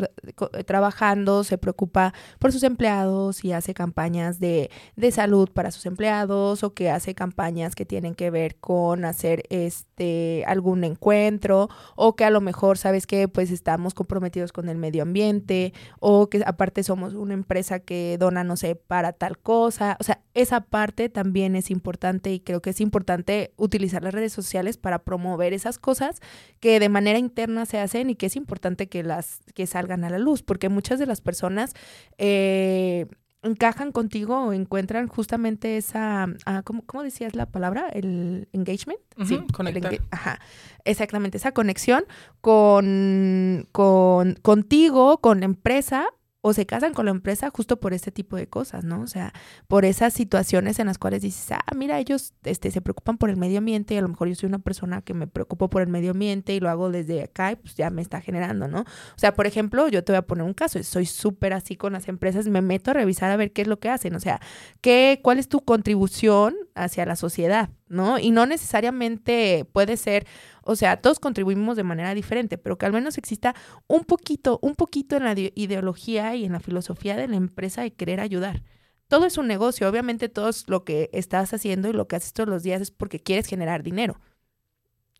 [0.66, 6.62] trabajando se preocupa por sus empleados y hace campañas de, de, salud para sus empleados
[6.62, 12.24] o que hace campañas que tienen que ver con hacer este algún encuentro o que
[12.24, 16.82] a lo mejor sabes que pues estamos comprometidos con el medio ambiente o que aparte
[16.82, 21.56] somos una empresa que dona no sé para tal cosa, o sea, esa parte también
[21.56, 26.20] es importante y creo que es importante utilizar las redes sociales para promover esas cosas
[26.60, 30.10] que de manera interna se hacen y que es importante que las que salgan a
[30.10, 31.72] la luz, porque muchas de las personas
[32.18, 33.06] eh,
[33.42, 37.88] encajan contigo o encuentran justamente esa, ah, ¿cómo, decías la palabra?
[37.88, 39.00] El engagement.
[39.24, 39.98] sí, conectar.
[40.10, 40.40] ajá,
[40.84, 42.04] exactamente, esa conexión
[42.40, 46.06] con, con, contigo, con la empresa
[46.42, 49.00] o se casan con la empresa justo por este tipo de cosas, ¿no?
[49.00, 49.32] O sea,
[49.68, 53.36] por esas situaciones en las cuales dices, ah, mira, ellos este, se preocupan por el
[53.36, 55.88] medio ambiente y a lo mejor yo soy una persona que me preocupo por el
[55.88, 58.80] medio ambiente y lo hago desde acá y pues ya me está generando, ¿no?
[58.80, 61.92] O sea, por ejemplo, yo te voy a poner un caso, soy súper así con
[61.92, 64.40] las empresas, me meto a revisar a ver qué es lo que hacen, o sea,
[64.80, 68.18] qué, cuál es tu contribución hacia la sociedad, ¿no?
[68.18, 70.26] Y no necesariamente puede ser
[70.64, 73.54] o sea, todos contribuimos de manera diferente, pero que al menos exista
[73.86, 77.92] un poquito, un poquito en la ideología y en la filosofía de la empresa de
[77.92, 78.62] querer ayudar.
[79.08, 82.48] Todo es un negocio, obviamente todo lo que estás haciendo y lo que haces todos
[82.48, 84.18] los días es porque quieres generar dinero.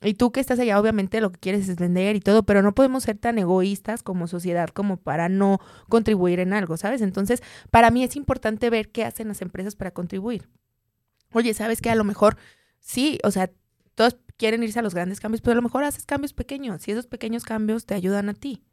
[0.01, 2.75] Y tú que estás allá, obviamente lo que quieres es vender y todo, pero no
[2.75, 7.03] podemos ser tan egoístas como sociedad como para no contribuir en algo, ¿sabes?
[7.03, 10.49] Entonces, para mí es importante ver qué hacen las empresas para contribuir.
[11.33, 11.91] Oye, ¿sabes qué?
[11.91, 12.37] A lo mejor
[12.81, 13.51] sí, o sea,
[13.95, 16.91] todos quieren irse a los grandes cambios, pero a lo mejor haces cambios pequeños y
[16.91, 18.65] esos pequeños cambios te ayudan a ti.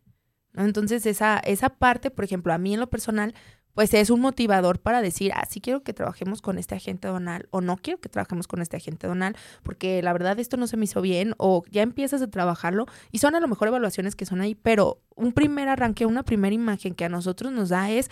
[0.56, 3.36] Entonces, esa, esa parte, por ejemplo, a mí en lo personal,
[3.76, 7.48] pues es un motivador para decir, ah, sí quiero que trabajemos con este agente donal
[7.52, 10.76] o no quiero que trabajemos con este agente donal porque la verdad esto no se
[10.76, 14.26] me hizo bien o ya empiezas a trabajarlo y son a lo mejor evaluaciones que
[14.26, 18.10] son ahí, pero un primer arranque, una primera imagen que a nosotros nos da es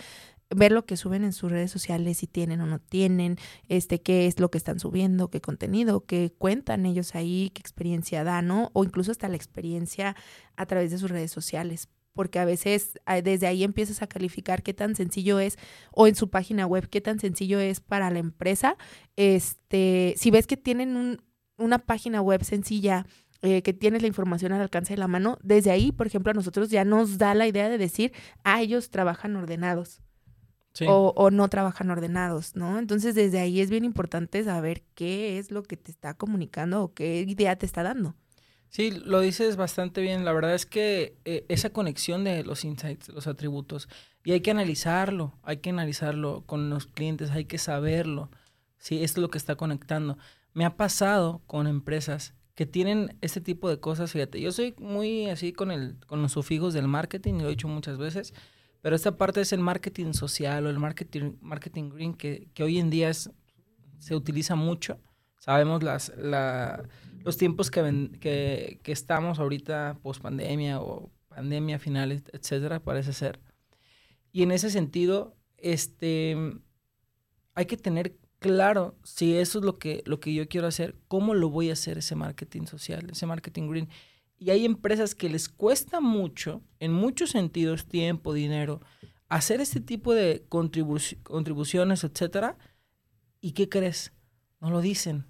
[0.49, 3.37] ver lo que suben en sus redes sociales, si tienen o no tienen,
[3.67, 8.23] este, qué es lo que están subiendo, qué contenido, qué cuentan ellos ahí, qué experiencia
[8.23, 8.71] dan, ¿no?
[8.73, 10.15] O incluso hasta la experiencia
[10.55, 14.73] a través de sus redes sociales, porque a veces desde ahí empiezas a calificar qué
[14.73, 15.57] tan sencillo es,
[15.91, 18.77] o en su página web, qué tan sencillo es para la empresa.
[19.15, 21.21] Este, si ves que tienen un,
[21.57, 23.05] una página web sencilla,
[23.43, 26.33] eh, que tienes la información al alcance de la mano, desde ahí, por ejemplo, a
[26.33, 30.01] nosotros ya nos da la idea de decir, ah, ellos trabajan ordenados
[30.85, 32.77] o, no trabajan ordenados, ¿no?
[32.77, 36.93] Entonces desde ahí es bien importante saber qué es lo que te está comunicando o
[36.93, 38.15] qué idea te está dando.
[38.69, 40.25] Sí, lo dices bastante bien.
[40.25, 43.87] La verdad es que eh, esa conexión de los insights, los atributos,
[44.23, 48.29] y hay que analizarlo, hay que analizarlo con los clientes, hay que saberlo.
[48.77, 50.17] Sí, esto es lo que está conectando.
[50.53, 55.29] Me ha pasado con empresas que tienen este tipo de cosas, fíjate, yo soy muy
[55.29, 58.33] así con, el, con los sufijos del marketing, lo he dicho muchas veces,
[58.87, 62.89] pero esta parte es el marketing social o el marketing, marketing green que, hoy en
[62.89, 64.97] día se utiliza mucho.
[65.39, 72.79] Sabemos las, los tiempos que, que, que estamos ahorita post pandemia o pandemia finales, etcétera,
[72.79, 73.41] parece ser.
[74.31, 76.37] Y en ese sentido, este,
[77.55, 81.33] hay que tener claro si eso es lo que, lo que yo quiero hacer, cómo
[81.33, 83.89] lo voy a hacer ese marketing social, ese marketing green.
[84.37, 88.81] Y hay empresas que les cuesta mucho, en muchos sentidos, tiempo, dinero,
[89.29, 92.57] hacer este tipo de contribuciones, etcétera.
[93.41, 94.13] ¿Y qué crees?
[94.59, 95.25] No lo dicen.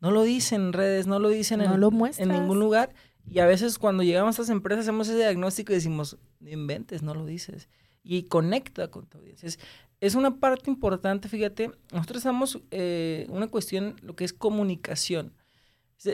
[0.00, 2.94] No lo dicen en redes, no lo dicen en, en, ningún lugar.
[3.24, 7.14] Y a veces cuando llegamos a estas empresas hacemos ese diagnóstico y decimos, inventes, no
[7.14, 7.68] lo dices.
[8.02, 9.46] y conecta con tu audiencia.
[9.46, 9.58] Es,
[10.00, 15.32] es una parte importante, fíjate, nosotros estamos eh, una cuestión, lo que es comunicación.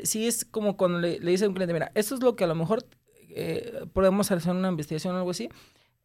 [0.04, 2.44] Sí es como cuando le, le dice a un cliente, mira, esto es lo que
[2.44, 2.84] a lo mejor
[3.30, 5.48] eh, podemos hacer una investigación o algo así,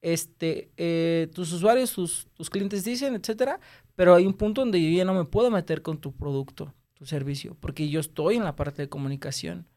[0.01, 3.59] este, eh, tus usuarios, tus, tus clientes dicen, etcétera,
[3.95, 7.05] pero hay un punto donde yo ya no me puedo meter con tu producto, tu
[7.05, 9.67] servicio, porque yo estoy en la parte de comunicación.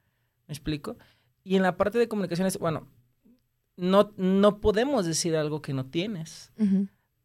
[0.48, 0.96] ¿Me explico?
[1.44, 2.88] Y en la parte de comunicación es, bueno,
[3.76, 6.52] no, no podemos decir algo que no tienes.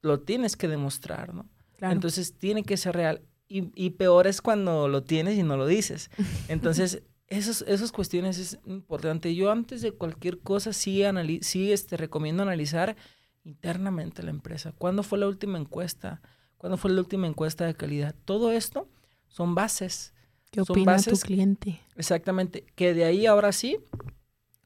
[0.02, 1.50] Lo tienes que demostrar, ¿no?
[1.80, 3.22] Entonces tiene que ser real.
[3.52, 6.10] Y, y, peor es cuando lo tienes y no lo dices.
[6.48, 9.36] Entonces, esos, esas cuestiones es importante.
[9.36, 11.04] Yo antes de cualquier cosa sí,
[11.42, 12.96] sí este, recomiendo analizar
[13.44, 14.74] internamente la empresa.
[14.78, 16.22] ¿Cuándo fue la última encuesta?
[16.58, 18.16] ¿Cuándo fue la última encuesta de calidad?
[18.26, 18.90] Todo esto
[19.28, 20.14] son bases.
[20.52, 21.82] ¿Qué opina tu cliente?
[21.96, 22.66] Exactamente.
[22.76, 23.78] Que de ahí ahora sí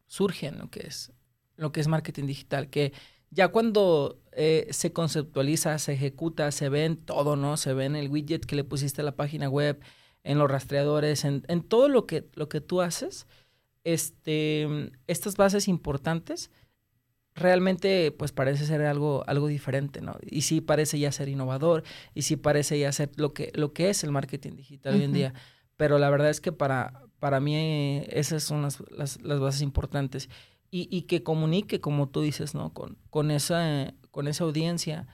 [0.08, 1.12] surgen lo que es,
[1.56, 2.70] lo que es marketing digital.
[2.70, 2.94] Que
[3.30, 7.58] ya cuando eh, se conceptualiza, se ejecuta, se ve en todo, ¿no?
[7.58, 9.80] Se ve en el widget que le pusiste a la página web,
[10.24, 13.28] en los rastreadores, en, en todo lo que, lo que tú haces,
[13.84, 16.52] este, estas bases importantes
[17.36, 20.18] realmente pues parece ser algo, algo diferente, ¿no?
[20.26, 21.84] Y sí parece ya ser innovador,
[22.14, 25.14] y sí parece ya ser lo que, lo que es el marketing digital hoy en
[25.14, 25.34] día.
[25.78, 30.30] Pero la verdad es que para, para mí esas son las, las, las bases importantes.
[30.72, 32.74] Y, y, que comunique, como tú dices, ¿no?
[32.74, 35.08] Con, con, esa, con esa audiencia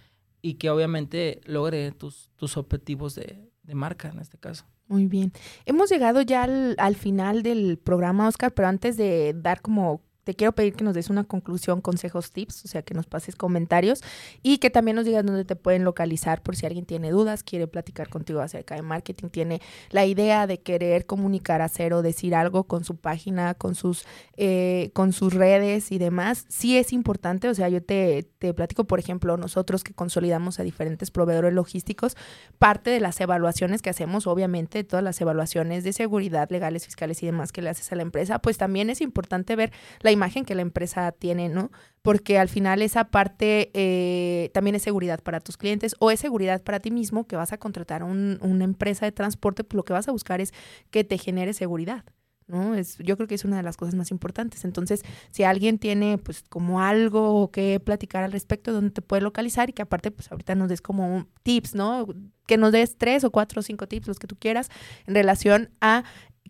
[0.44, 4.68] y que obviamente logre tus, tus objetivos de, de marca en este caso.
[4.88, 5.34] Muy bien.
[5.66, 10.38] Hemos llegado ya al, al, final del programa, Oscar, pero antes de dar como te
[10.38, 14.02] quiero pedir que nos des una conclusión, consejos, tips, o sea, que nos pases comentarios
[14.42, 17.68] y que también nos digas dónde te pueden localizar por si alguien tiene dudas, quiere
[17.68, 22.64] platicar contigo acerca de marketing, tiene la idea de querer comunicar, hacer o decir algo
[22.64, 24.06] con su página, con sus,
[24.38, 26.46] eh, con sus redes y demás.
[26.48, 30.64] Sí es importante, o sea, yo te, te platico, por ejemplo, nosotros que consolidamos a
[30.64, 32.16] diferentes proveedores logísticos,
[32.58, 37.26] parte de las evaluaciones que hacemos, obviamente, todas las evaluaciones de seguridad, legales, fiscales y
[37.26, 40.56] demás que le haces a la empresa, pues también es importante ver la imagen que
[40.56, 41.72] la empresa tiene, ¿no?
[42.02, 46.62] Porque al final esa parte eh, también es seguridad para tus clientes o es seguridad
[46.62, 49.94] para ti mismo que vas a contratar un, una empresa de transporte, pues lo que
[49.94, 50.54] vas a buscar es
[50.90, 52.04] que te genere seguridad.
[52.48, 52.76] ¿no?
[52.76, 54.66] Es, yo creo que es una de las cosas más importantes.
[54.66, 59.70] Entonces, si alguien tiene pues como algo que platicar al respecto, donde te puede localizar
[59.70, 62.08] y que aparte pues ahorita nos des como tips, ¿no?
[62.46, 64.70] Que nos des tres o cuatro o cinco tips, los que tú quieras,
[65.08, 66.04] en relación a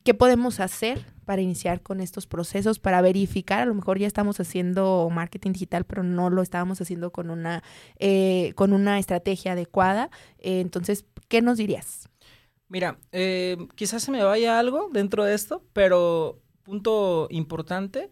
[0.03, 4.37] qué podemos hacer para iniciar con estos procesos, para verificar, a lo mejor ya estamos
[4.41, 7.63] haciendo marketing digital, pero no lo estábamos haciendo con una,
[7.99, 10.09] eh, con una estrategia adecuada.
[10.39, 12.09] Eh, entonces, ¿qué nos dirías?
[12.67, 18.11] Mira, eh, quizás se me vaya algo dentro de esto, pero punto importante,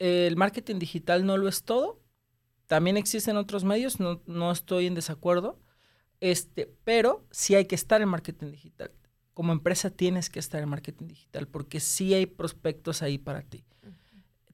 [0.00, 2.00] el marketing digital no lo es todo.
[2.66, 5.60] También existen otros medios, no, no estoy en desacuerdo,
[6.18, 8.90] este, pero sí hay que estar en marketing digital
[9.38, 13.62] como empresa tienes que estar en marketing digital porque sí hay prospectos ahí para ti.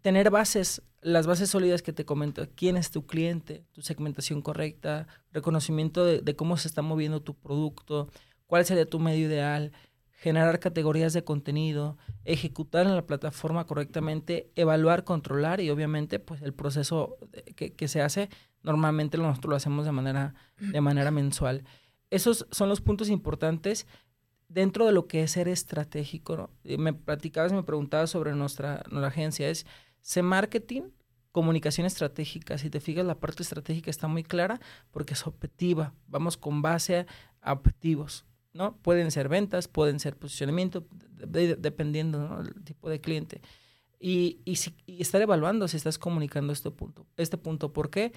[0.03, 5.07] Tener bases, las bases sólidas que te comento, quién es tu cliente, tu segmentación correcta,
[5.33, 8.11] reconocimiento de, cómo se está moviendo tu producto,
[8.47, 9.73] cuál sería tu medio ideal,
[10.11, 16.53] generar categorías de contenido, ejecutar en la plataforma correctamente, evaluar, controlar y obviamente pues el
[16.53, 17.17] proceso
[17.57, 18.29] que, que se hace
[18.63, 21.65] normalmente nosotros lo hacemos de manera, de manera mensual.
[22.11, 23.87] Esos son los puntos importantes
[24.49, 26.51] dentro de lo que es ser estratégico, ¿no?
[26.79, 29.67] me platicabas, me preguntabas sobre nuestra, nuestra agencia, es
[30.01, 30.83] C Marketing,
[31.35, 32.59] comunicación estratégica.
[32.59, 34.61] Si te fijas, la parte estratégica está muy clara
[34.93, 35.93] porque es objetiva.
[36.07, 37.07] Vamos con base
[37.41, 38.77] a objetivos, ¿no?
[38.77, 40.87] Pueden ser ventas, pueden ser posicionamiento,
[41.17, 43.41] dependiendo del tipo de cliente.
[43.99, 47.05] Y, y, si, y estar evaluando si estás comunicando este punto.
[47.17, 48.13] Este punto, ¿por qué?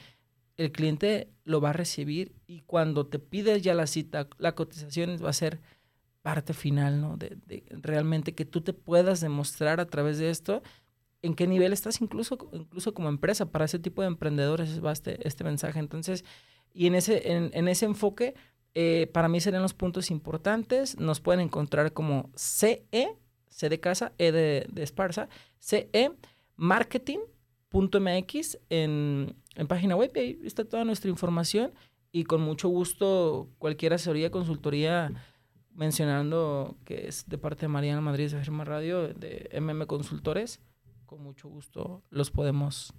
[0.57, 5.17] El cliente lo va a recibir y cuando te pides ya la cita, la cotización
[5.23, 5.59] va a ser
[6.27, 7.15] parte final, ¿no?
[7.15, 7.37] De,
[7.69, 10.61] realmente que tú te puedas demostrar a través de esto
[11.21, 13.49] en qué nivel estás incluso, incluso como empresa.
[13.49, 15.79] Para ese tipo de emprendedores va este, este mensaje.
[15.79, 16.25] Entonces,
[16.73, 18.35] y en ese, en, ese enfoque,
[18.73, 20.99] eh, para mí serían los puntos importantes.
[20.99, 23.15] Nos pueden encontrar como CE,
[23.47, 26.11] C de casa, E de, de Esparza, CE
[26.57, 30.11] marketing.mx en, en página web.
[30.13, 31.71] Ahí está toda nuestra información
[32.11, 35.13] y con mucho gusto cualquier asesoría, consultoría
[35.77, 40.59] mencionando que es de parte de Mariana Madrid de Firma Radio, de MM Consultores.
[41.05, 42.93] Con mucho gusto los podemos.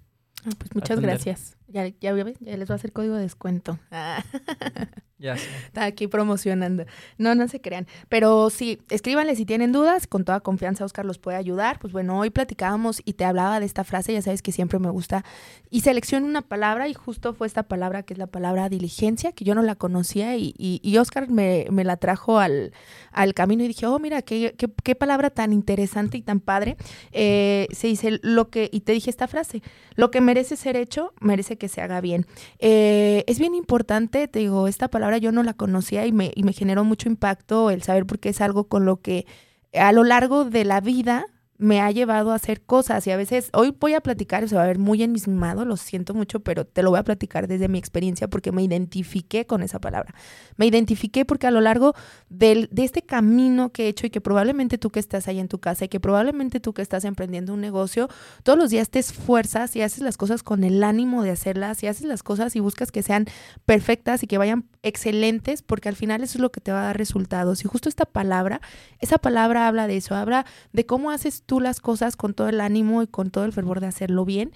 [0.47, 1.59] Ah, pues muchas gracias.
[1.67, 2.25] Ya, ya, ya,
[2.57, 3.79] les voy a hacer código de descuento.
[5.19, 5.49] Ya sé.
[5.67, 6.85] Está aquí promocionando.
[7.17, 7.87] No, no se crean.
[8.09, 10.07] Pero sí, escríbanle si tienen dudas.
[10.07, 11.79] Con toda confianza, Oscar los puede ayudar.
[11.79, 14.13] Pues bueno, hoy platicábamos y te hablaba de esta frase.
[14.13, 15.25] Ya sabes que siempre me gusta.
[15.71, 19.45] Y seleccioné una palabra y justo fue esta palabra que es la palabra diligencia, que
[19.45, 22.73] yo no la conocía y, y, Oscar me, me, la trajo al,
[23.13, 26.77] al, camino y dije, oh, mira, qué, qué, qué palabra tan interesante y tan padre.
[27.13, 29.63] Eh, se dice lo que, y te dije esta frase,
[29.95, 32.27] lo que merece ser hecho, merece que se haga bien.
[32.59, 36.43] Eh, es bien importante, te digo, esta palabra yo no la conocía y me, y
[36.43, 39.27] me generó mucho impacto el saber porque es algo con lo que
[39.73, 41.27] a lo largo de la vida
[41.59, 44.63] me ha llevado a hacer cosas y a veces hoy voy a platicar, se va
[44.63, 47.79] a ver muy enmismado, lo siento mucho, pero te lo voy a platicar desde mi
[47.79, 50.15] experiencia porque me identifiqué con esa palabra.
[50.57, 51.95] Me identifiqué porque a lo largo
[52.29, 55.49] del, de este camino que he hecho y que probablemente tú que estás ahí en
[55.49, 58.09] tu casa y que probablemente tú que estás emprendiendo un negocio,
[58.45, 61.89] todos los días te esfuerzas y haces las cosas con el ánimo de hacerlas y
[61.89, 63.27] haces las cosas y buscas que sean
[63.67, 66.87] perfectas y que vayan excelentes porque al final eso es lo que te va a
[66.87, 67.65] dar resultados.
[67.65, 68.61] Y justo esta palabra,
[69.01, 72.61] esa palabra habla de eso, habla de cómo haces tú las cosas con todo el
[72.61, 74.53] ánimo y con todo el fervor de hacerlo bien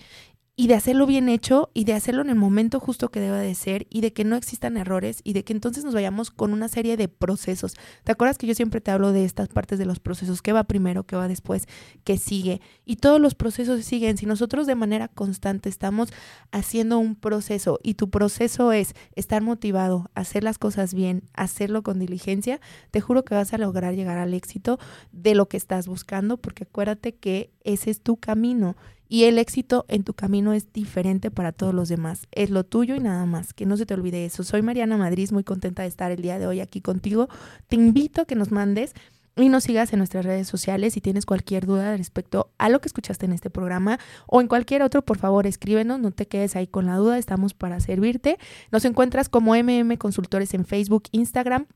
[0.55, 3.55] y de hacerlo bien hecho y de hacerlo en el momento justo que debe de
[3.55, 6.69] ser y de que no existan errores y de que entonces nos vayamos con una
[6.69, 7.75] serie de procesos.
[8.05, 10.43] ¿Te acuerdas que yo siempre te hablo de estas partes de los procesos?
[10.43, 11.05] ¿Qué va primero?
[11.05, 11.67] ¿Qué va después?
[12.05, 12.61] ¿Qué sigue?
[12.85, 14.19] Y todos los procesos siguen.
[14.19, 16.11] Si nosotros de manera constante estamos
[16.51, 21.99] haciendo un proceso y tu proceso es estar motivado, hacer las cosas bien, hacerlo con
[21.99, 24.79] diligencia, te juro que vas a lograr llegar al éxito
[25.13, 28.77] de lo que estás buscando porque acuérdate que ese es tu camino
[29.13, 32.27] y el éxito en tu camino es diferente para todos los demás.
[32.33, 33.53] Es lo tuyo y nada más.
[33.53, 34.43] Que no se te olvide eso.
[34.43, 37.29] Soy Mariana Madrid, muy contenta de estar el día de hoy aquí contigo.
[37.69, 38.95] Te invito a que nos mandes
[39.37, 40.95] y nos sigas en nuestras redes sociales.
[40.95, 44.83] Si tienes cualquier duda respecto a lo que escuchaste en este programa o en cualquier
[44.83, 48.39] otro, por favor escríbenos, no te quedes ahí con la duda, estamos para servirte.
[48.71, 51.67] Nos encuentras como MM Consultores en Facebook, Instagram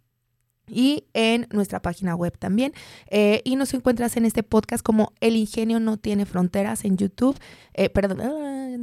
[0.69, 2.73] y en nuestra página web también.
[3.09, 7.39] Eh, y nos encuentras en este podcast como El Ingenio No Tiene Fronteras en YouTube,
[7.75, 8.21] eh, perdón,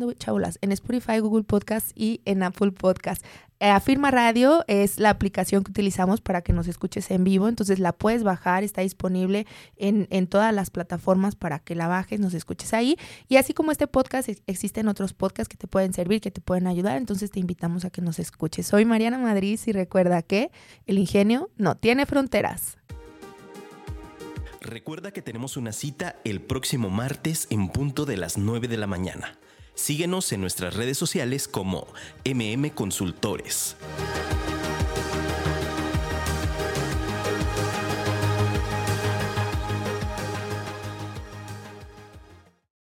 [0.01, 3.23] ah, en Spotify, Google Podcast y en Apple Podcast.
[3.59, 7.79] Eh, Afirma Radio es la aplicación que utilizamos para que nos escuches en vivo, entonces
[7.79, 12.33] la puedes bajar, está disponible en, en todas las plataformas para que la bajes, nos
[12.33, 12.97] escuches ahí.
[13.29, 16.67] Y así como este podcast, existen otros podcasts que te pueden servir, que te pueden
[16.67, 18.67] ayudar, entonces te invitamos a que nos escuches.
[18.67, 20.51] Soy Mariana Madrid y recuerda que
[20.85, 22.77] el ingenio no tiene fronteras.
[24.63, 28.87] Recuerda que tenemos una cita el próximo martes en punto de las 9 de la
[28.87, 29.37] mañana.
[29.75, 31.87] Síguenos en nuestras redes sociales como
[32.25, 33.75] MM Consultores.